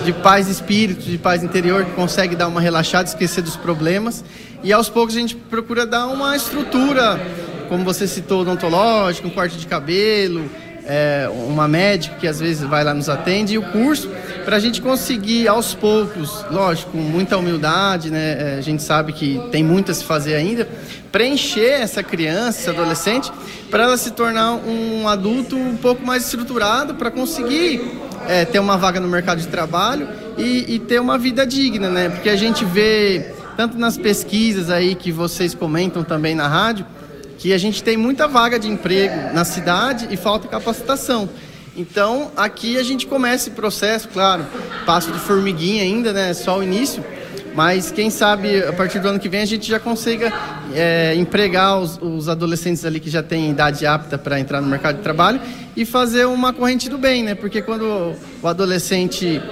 [0.04, 4.24] de paz de espírito, de paz interior, que consegue dar uma relaxada, esquecer dos problemas.
[4.62, 7.20] E aos poucos a gente procura dar uma estrutura,
[7.68, 10.50] como você citou, odontológica, um quarto de cabelo,
[10.86, 14.10] é, uma médica que às vezes vai lá nos atende, e o curso,
[14.44, 18.54] para a gente conseguir aos poucos, lógico, com muita humildade, né?
[18.54, 20.68] É, a gente sabe que tem muito a se fazer ainda,
[21.10, 23.30] preencher essa criança, esse adolescente,
[23.70, 27.80] para ela se tornar um adulto um pouco mais estruturado, para conseguir
[28.28, 32.08] é, ter uma vaga no mercado de trabalho e, e ter uma vida digna, né?
[32.08, 36.86] Porque a gente vê, tanto nas pesquisas aí que vocês comentam também na rádio,
[37.42, 41.28] que a gente tem muita vaga de emprego na cidade e falta capacitação.
[41.76, 44.46] Então, aqui a gente começa esse processo, claro,
[44.86, 46.32] passo de formiguinha ainda, né?
[46.34, 47.04] Só o início.
[47.52, 50.32] Mas quem sabe a partir do ano que vem a gente já consiga
[50.72, 54.98] é, empregar os, os, adolescentes ali que já têm idade apta para entrar no mercado
[54.98, 55.40] de trabalho
[55.76, 57.34] e fazer uma corrente do bem, né?
[57.34, 59.42] Porque quando o adolescente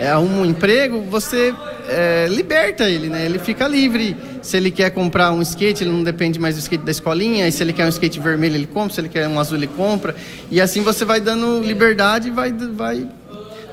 [0.00, 1.54] é, arruma um emprego, você
[1.88, 3.24] é, liberta ele, né?
[3.24, 4.16] Ele fica livre.
[4.46, 7.48] Se ele quer comprar um skate, ele não depende mais do skate da escolinha.
[7.48, 8.94] E se ele quer um skate vermelho, ele compra.
[8.94, 10.14] Se ele quer um azul, ele compra.
[10.52, 13.08] E assim você vai dando liberdade e vai, vai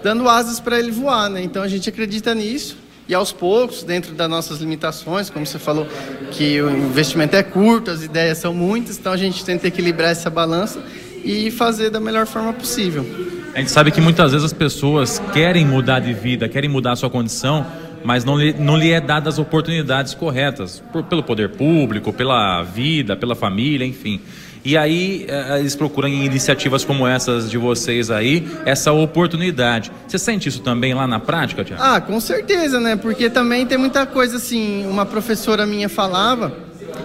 [0.02, 1.44] dando asas para ele voar, né?
[1.44, 2.76] Então a gente acredita nisso.
[3.08, 5.88] E aos poucos, dentro das nossas limitações, como você falou,
[6.32, 10.30] que o investimento é curto, as ideias são muitas, então a gente tenta equilibrar essa
[10.30, 10.82] balança
[11.24, 13.06] e fazer da melhor forma possível.
[13.54, 16.96] A gente sabe que muitas vezes as pessoas querem mudar de vida, querem mudar a
[16.96, 17.64] sua condição,
[18.04, 22.62] mas não lhe, não lhe é dadas as oportunidades corretas, por, pelo poder público, pela
[22.64, 24.22] vida, pela família, enfim.
[24.66, 29.92] E aí eh, eles procuram em iniciativas como essas de vocês aí, essa oportunidade.
[30.08, 31.84] Você sente isso também lá na prática, Tiago?
[31.84, 32.96] Ah, com certeza, né?
[32.96, 36.54] Porque também tem muita coisa assim, uma professora minha falava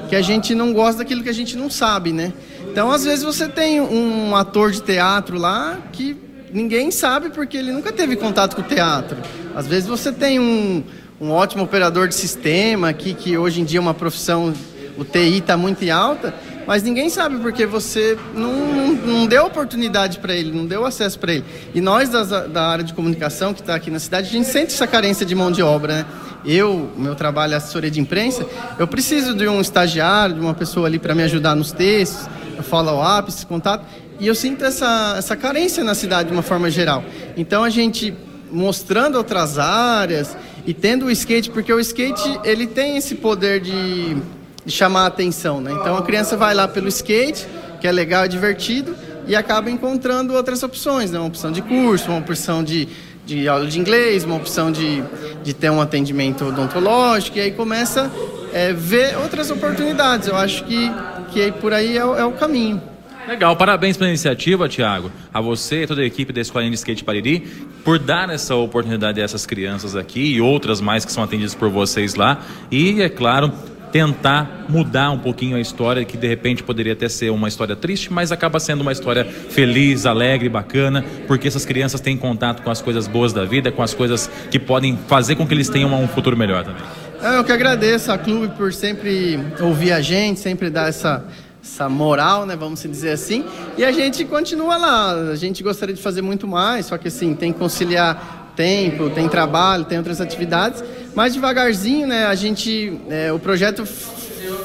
[0.09, 2.33] que a gente não gosta daquilo que a gente não sabe, né?
[2.71, 6.17] Então, às vezes você tem um ator de teatro lá que
[6.53, 9.17] ninguém sabe porque ele nunca teve contato com o teatro.
[9.55, 10.83] Às vezes você tem um,
[11.21, 14.53] um ótimo operador de sistema aqui, que hoje em dia é uma profissão,
[14.97, 16.35] o TI está muito em alta,
[16.67, 21.19] mas ninguém sabe porque você não, não, não deu oportunidade para ele, não deu acesso
[21.19, 21.45] para ele.
[21.75, 24.75] E nós das, da área de comunicação que está aqui na cidade, a gente sente
[24.75, 26.07] essa carência de mão de obra, né?
[26.45, 28.47] Eu, meu trabalho é assessoria de imprensa,
[28.79, 32.29] eu preciso de um estagiário, de uma pessoa ali para me ajudar nos textos,
[32.63, 33.85] follow-up, esse contato.
[34.21, 37.05] E eu sinto essa, essa carência na cidade de uma forma geral.
[37.37, 38.15] Então a gente
[38.51, 40.37] mostrando outras áreas
[40.67, 44.17] e tendo o skate, porque o skate ele tem esse poder de,
[44.65, 45.73] de chamar a atenção, né?
[45.73, 47.47] Então a criança vai lá pelo skate,
[47.81, 48.95] que é legal e divertido,
[49.27, 51.19] e acaba encontrando outras opções, né?
[51.19, 52.89] Uma opção de curso, uma opção de,
[53.25, 55.03] de aula de inglês, uma opção de,
[55.43, 58.11] de ter um atendimento odontológico, e aí começa
[58.53, 60.29] a é, ver outras oportunidades.
[60.29, 60.91] Eu acho que,
[61.39, 62.81] que por aí é, é o caminho.
[63.27, 65.13] Legal, parabéns pela iniciativa, Tiago.
[65.33, 67.41] A você e toda a equipe da Escolinha de Skate Pariri
[67.85, 71.69] por dar essa oportunidade a essas crianças aqui e outras mais que são atendidas por
[71.69, 72.41] vocês lá.
[72.71, 73.53] E, é claro,
[73.91, 78.13] tentar mudar um pouquinho a história, que de repente poderia até ser uma história triste,
[78.13, 82.83] mas acaba sendo uma história feliz, alegre, bacana, porque essas crianças têm contato com as
[82.83, 86.09] coisas boas da vida, com as coisas que podem fazer com que eles tenham um
[86.09, 86.83] futuro melhor também.
[87.23, 91.25] É, eu que agradeço a clube por sempre ouvir a gente, sempre dar essa
[91.63, 93.45] essa moral, né, vamos dizer assim,
[93.77, 95.13] e a gente continua lá.
[95.31, 99.29] A gente gostaria de fazer muito mais, só que assim, tem que conciliar tempo, tem
[99.29, 100.83] trabalho, tem outras atividades,
[101.15, 103.87] mas devagarzinho, né, a gente, é, o projeto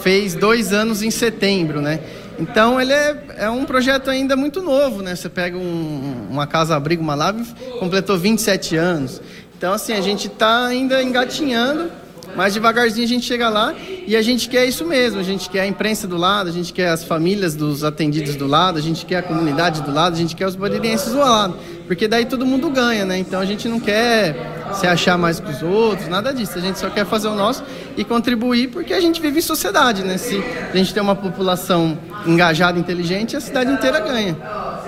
[0.01, 1.99] fez dois anos em setembro, né,
[2.39, 7.03] então ele é, é um projeto ainda muito novo, né, você pega um, uma casa-abrigo,
[7.03, 7.45] uma lave,
[7.77, 9.21] completou 27 anos,
[9.55, 11.91] então assim, a gente está ainda engatinhando,
[12.35, 13.73] mas devagarzinho a gente chega lá
[14.07, 15.19] e a gente quer isso mesmo.
[15.19, 18.47] A gente quer a imprensa do lado, a gente quer as famílias dos atendidos do
[18.47, 21.55] lado, a gente quer a comunidade do lado, a gente quer os baririenses do lado.
[21.87, 23.17] Porque daí todo mundo ganha, né?
[23.17, 24.35] Então a gente não quer
[24.73, 26.57] se achar mais que os outros, nada disso.
[26.57, 27.63] A gente só quer fazer o nosso
[27.97, 30.17] e contribuir porque a gente vive em sociedade, né?
[30.17, 34.37] Se a gente tem uma população engajada, inteligente, a cidade inteira ganha.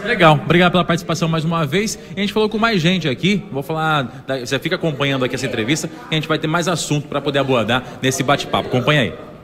[0.05, 1.97] Legal, obrigado pela participação mais uma vez.
[2.15, 3.43] A gente falou com mais gente aqui.
[3.51, 7.19] Vou falar, você fica acompanhando aqui essa entrevista a gente vai ter mais assunto para
[7.19, 8.67] poder abordar nesse bate-papo.
[8.67, 9.34] Acompanha aí.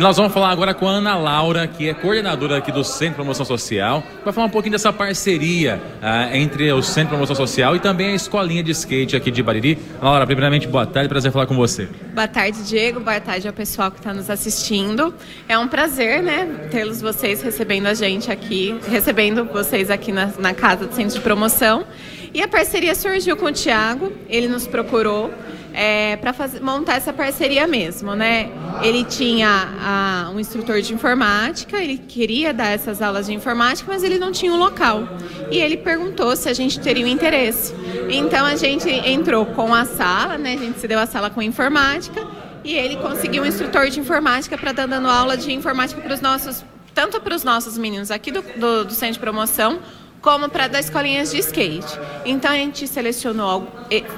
[0.00, 3.08] E nós vamos falar agora com a Ana Laura, que é coordenadora aqui do Centro
[3.08, 7.36] de Promoção Social, para falar um pouquinho dessa parceria uh, entre o Centro de Promoção
[7.36, 9.78] Social e também a escolinha de skate aqui de Bariri.
[10.00, 11.86] Ana Laura, primeiramente, boa tarde, prazer falar com você.
[12.14, 15.14] Boa tarde, Diego, boa tarde ao pessoal que está nos assistindo.
[15.46, 20.54] É um prazer, né, tê-los vocês recebendo a gente aqui, recebendo vocês aqui na, na
[20.54, 21.84] casa do Centro de Promoção.
[22.32, 25.30] E a parceria surgiu com o Tiago, ele nos procurou
[25.72, 28.50] é, para montar essa parceria mesmo, né?
[28.82, 34.02] Ele tinha a, um instrutor de informática, ele queria dar essas aulas de informática, mas
[34.02, 35.08] ele não tinha um local.
[35.50, 37.74] E ele perguntou se a gente teria um interesse.
[38.08, 40.54] Então a gente entrou com a sala, né?
[40.54, 42.26] A gente se deu a sala com informática
[42.64, 46.20] e ele conseguiu um instrutor de informática para estar dando aula de informática para os
[46.20, 46.64] nossos
[46.94, 49.78] tanto para os nossos meninos aqui do, do, do centro de promoção,
[50.20, 51.98] como para das escolinhas de skate.
[52.24, 53.66] Então a gente selecionou,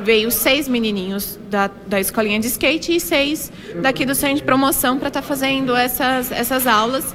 [0.03, 4.99] veio seis menininhos da, da escolinha de skate e seis daqui do centro de promoção
[4.99, 7.15] para estar tá fazendo essas, essas aulas.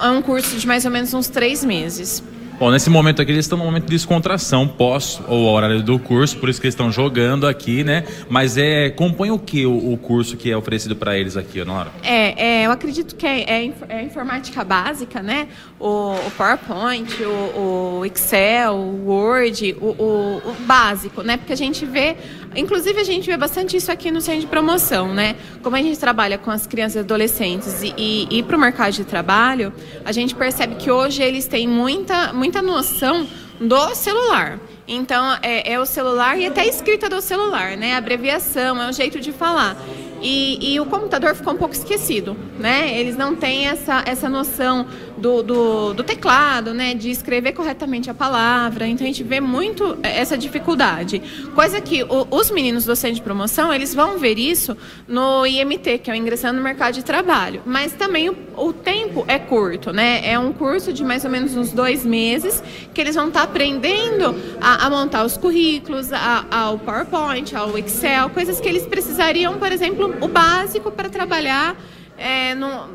[0.00, 2.22] É um curso de mais ou menos uns três meses.
[2.58, 6.38] Bom, nesse momento aqui eles estão no momento de descontração, pós o horário do curso,
[6.38, 8.04] por isso que eles estão jogando aqui, né?
[8.30, 11.90] Mas é compõe o que o, o, curso que é oferecido para eles aqui, Nora?
[12.02, 15.48] É, é, eu acredito que é, é, é informática básica, né?
[15.78, 21.36] O, o PowerPoint, o, o, Excel, o Word, o, o básico, né?
[21.36, 22.16] Porque a gente vê
[22.56, 25.36] Inclusive, a gente vê bastante isso aqui no centro de promoção, né?
[25.62, 28.92] Como a gente trabalha com as crianças e adolescentes e, e, e para o mercado
[28.92, 29.72] de trabalho,
[30.04, 33.26] a gente percebe que hoje eles têm muita, muita noção
[33.60, 34.58] do celular.
[34.88, 37.96] Então, é, é, o celular e até a escrita do celular, né?
[37.96, 39.76] Abreviação, é um jeito de falar.
[40.22, 42.98] E, e, o computador ficou um pouco esquecido, né?
[42.98, 44.86] Eles não têm essa, essa noção
[45.16, 46.94] do, do, do, teclado, né?
[46.94, 48.86] De escrever corretamente a palavra.
[48.86, 51.22] Então a gente vê muito essa dificuldade.
[51.54, 54.76] Coisa que o, os meninos do centro de promoção, eles vão ver isso
[55.08, 57.62] no IMT, que é o Ingressando no Mercado de Trabalho.
[57.64, 60.20] Mas também o, o tempo é curto, né?
[60.28, 62.62] É um curso de mais ou menos uns dois meses
[62.92, 68.30] que eles vão estar aprendendo a, a montar os currículos, a, ao PowerPoint, ao Excel,
[68.30, 71.76] coisas que eles precisariam, por exemplo, o básico para trabalhar
[72.18, 72.88] é, no,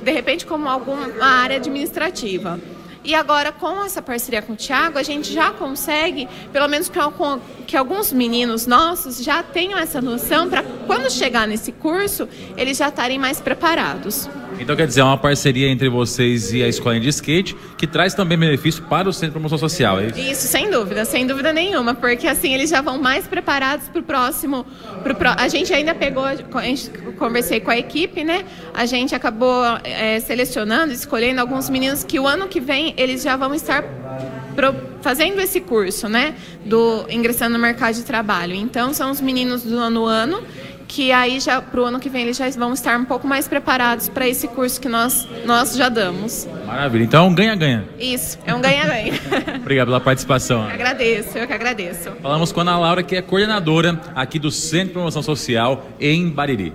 [0.00, 2.58] de repente como alguma área administrativa.
[3.04, 6.88] E agora, com essa parceria com o Tiago, a gente já consegue, pelo menos
[7.66, 12.88] que, alguns meninos nossos já tenham essa noção para quando chegar nesse curso, eles já
[12.88, 14.28] estarem mais preparados.
[14.62, 18.14] Então quer dizer, é uma parceria entre vocês e a escola de skate que traz
[18.14, 20.18] também benefício para o Centro de Promoção Social, é isso?
[20.18, 24.02] Isso, sem dúvida, sem dúvida nenhuma, porque assim eles já vão mais preparados para o
[24.04, 24.64] próximo.
[25.02, 26.24] Pro, a gente ainda pegou,
[27.18, 28.44] conversei com a equipe, né?
[28.72, 33.36] A gente acabou é, selecionando, escolhendo alguns meninos que o ano que vem eles já
[33.36, 33.82] vão estar
[34.54, 36.34] pro, fazendo esse curso, né?
[36.64, 38.54] Do ingressando no mercado de trabalho.
[38.54, 40.42] Então são os meninos do ano ano
[40.92, 43.48] que aí já para o ano que vem eles já vão estar um pouco mais
[43.48, 46.46] preparados para esse curso que nós, nós já damos.
[46.66, 47.04] Maravilha.
[47.04, 47.88] Então, ganha-ganha.
[47.98, 49.14] Isso, é um ganha-ganha.
[49.56, 50.64] Obrigado pela participação.
[50.64, 52.10] Eu agradeço, eu que agradeço.
[52.20, 56.28] Falamos com a Ana Laura, que é coordenadora aqui do Centro de Promoção Social em
[56.28, 56.74] Bariri.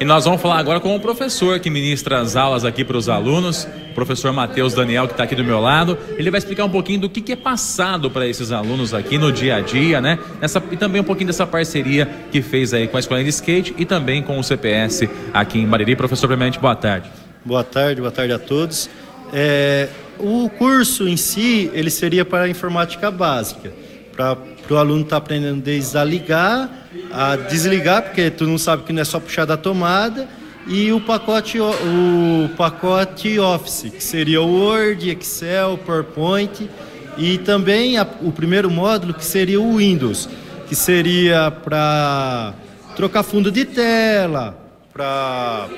[0.00, 3.06] E nós vamos falar agora com o professor que ministra as aulas aqui para os
[3.06, 5.98] alunos, o professor Matheus Daniel, que está aqui do meu lado.
[6.16, 9.30] Ele vai explicar um pouquinho do que, que é passado para esses alunos aqui no
[9.30, 10.18] dia a dia, né?
[10.40, 13.74] Nessa, e também um pouquinho dessa parceria que fez aí com a Escola de Skate
[13.76, 15.94] e também com o CPS aqui em Bariri.
[15.94, 17.10] Professor, primeiramente, boa tarde.
[17.44, 18.88] Boa tarde, boa tarde a todos.
[19.34, 19.86] É,
[20.18, 23.70] o curso em si, ele seria para a informática básica,
[24.16, 24.34] para
[24.74, 26.80] o aluno estar tá aprendendo desde a ligar
[27.12, 30.28] a desligar, porque tu não sabe que não é só puxar da tomada,
[30.66, 36.68] e o pacote, o pacote Office, que seria o Word, Excel, PowerPoint,
[37.16, 40.28] e também a, o primeiro módulo, que seria o Windows,
[40.68, 42.54] que seria para
[42.94, 44.56] trocar fundo de tela,
[44.92, 45.68] para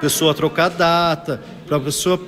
[0.00, 2.20] pessoa trocar data, para a pessoa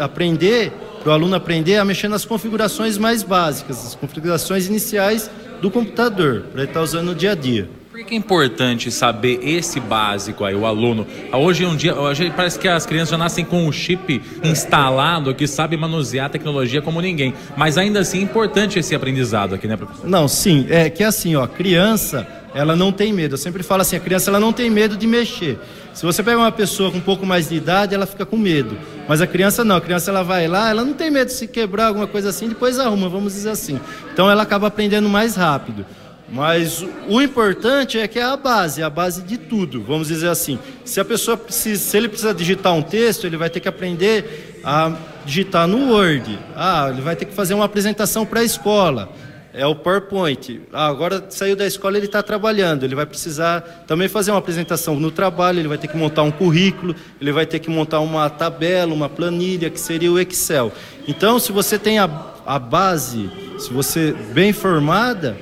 [0.00, 0.72] aprender,
[1.06, 5.30] para o aluno aprender a mexer nas configurações mais básicas, as configurações iniciais
[5.62, 7.70] do computador, para ele estar tá usando no dia a dia.
[7.92, 11.06] Por que é importante saber esse básico aí, o aluno?
[11.32, 15.32] Hoje em um dia, hoje parece que as crianças já nascem com um chip instalado
[15.32, 17.32] que sabe manusear a tecnologia como ninguém.
[17.56, 20.10] Mas ainda assim é importante esse aprendizado aqui, né, professor?
[20.10, 20.66] Não, sim.
[20.68, 22.26] É que assim, ó, criança,
[22.56, 23.34] ela não tem medo.
[23.34, 25.58] Eu sempre falo assim, a criança ela não tem medo de mexer.
[25.92, 28.78] Se você pega uma pessoa com um pouco mais de idade, ela fica com medo.
[29.06, 31.46] Mas a criança não, a criança ela vai lá, ela não tem medo de se
[31.46, 33.78] quebrar alguma coisa assim, depois arruma, vamos dizer assim.
[34.10, 35.84] Então ela acaba aprendendo mais rápido.
[36.28, 40.58] Mas o importante é que é a base, a base de tudo, vamos dizer assim.
[40.84, 44.60] Se a pessoa precisa, se ele precisa digitar um texto, ele vai ter que aprender
[44.64, 44.92] a
[45.24, 46.38] digitar no Word.
[46.56, 49.12] Ah, ele vai ter que fazer uma apresentação para a escola.
[49.58, 50.60] É o PowerPoint.
[50.70, 52.84] Ah, agora saiu da escola, ele está trabalhando.
[52.84, 55.58] Ele vai precisar também fazer uma apresentação no trabalho.
[55.58, 56.94] Ele vai ter que montar um currículo.
[57.18, 60.70] Ele vai ter que montar uma tabela, uma planilha, que seria o Excel.
[61.08, 62.04] Então, se você tem a,
[62.44, 65.38] a base, se você bem formada,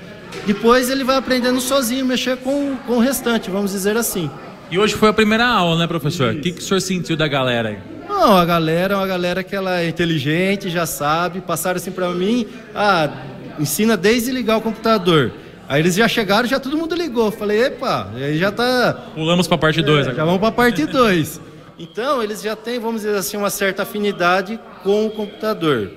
[0.47, 4.31] depois ele vai aprendendo sozinho, mexer com, com o restante, vamos dizer assim.
[4.71, 6.35] E hoje foi a primeira aula, né, professor?
[6.35, 7.79] O que, que o senhor sentiu da galera aí?
[8.09, 11.41] Não, a galera é uma galera que ela é inteligente, já sabe.
[11.41, 13.11] Passaram assim para mim, ah,
[13.59, 15.33] ensina desde ligar o computador.
[15.69, 17.31] Aí eles já chegaram, já todo mundo ligou.
[17.31, 19.11] Falei, epa, aí já tá.
[19.15, 21.41] Pulamos para a parte 2 é, Já vamos para a parte 2.
[21.79, 25.91] Então, eles já têm, vamos dizer assim, uma certa afinidade com o computador.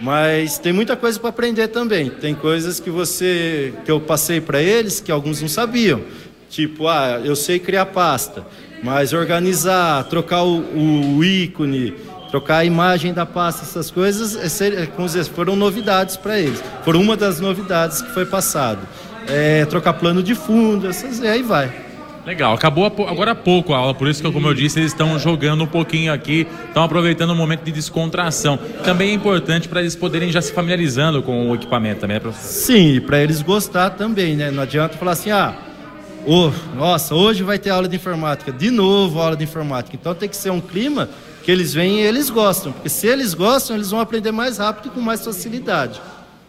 [0.00, 2.10] Mas tem muita coisa para aprender também.
[2.10, 6.02] Tem coisas que você que eu passei para eles que alguns não sabiam.
[6.50, 8.46] Tipo, ah, eu sei criar pasta,
[8.82, 11.94] mas organizar, trocar o, o ícone,
[12.34, 16.60] trocar a imagem da pasta, essas coisas, é, é foram novidades para eles.
[16.84, 18.80] Foram uma das novidades que foi passado.
[19.28, 21.72] É, trocar plano de fundo, essas, e aí vai.
[22.26, 25.16] Legal, acabou agora há pouco a aula, por isso que, como eu disse, eles estão
[25.16, 28.58] jogando um pouquinho aqui, estão aproveitando um momento de descontração.
[28.82, 32.48] Também é importante para eles poderem já se familiarizando com o equipamento também, né, professor?
[32.48, 34.50] Sim, para eles gostar também, né?
[34.50, 35.54] Não adianta falar assim, ah,
[36.26, 39.94] oh, nossa, hoje vai ter aula de informática, de novo aula de informática.
[39.94, 41.08] Então tem que ser um clima
[41.44, 44.86] que eles vêm e eles gostam, porque se eles gostam, eles vão aprender mais rápido
[44.86, 46.00] e com mais facilidade.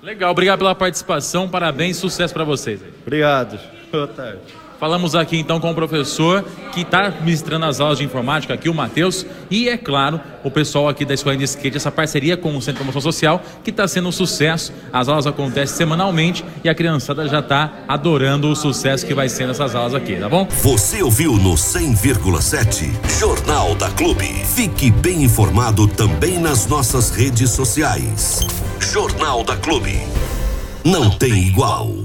[0.02, 2.80] Legal, obrigado pela participação, parabéns, sucesso para vocês.
[3.06, 3.60] Obrigado,
[3.92, 4.65] boa tarde.
[4.80, 8.74] Falamos aqui então com o professor que está ministrando as aulas de informática aqui, o
[8.74, 12.62] Matheus, e é claro, o pessoal aqui da Escola de Skate, essa parceria com o
[12.62, 14.74] Centro de Promoção Social, que está sendo um sucesso.
[14.92, 19.52] As aulas acontecem semanalmente e a criançada já está adorando o sucesso que vai sendo
[19.52, 20.48] essas aulas aqui, tá bom?
[20.62, 24.28] Você ouviu no 100,7 Jornal da Clube.
[24.56, 28.46] Fique bem informado também nas nossas redes sociais.
[28.80, 30.00] Jornal da Clube.
[30.84, 32.05] Não tem igual.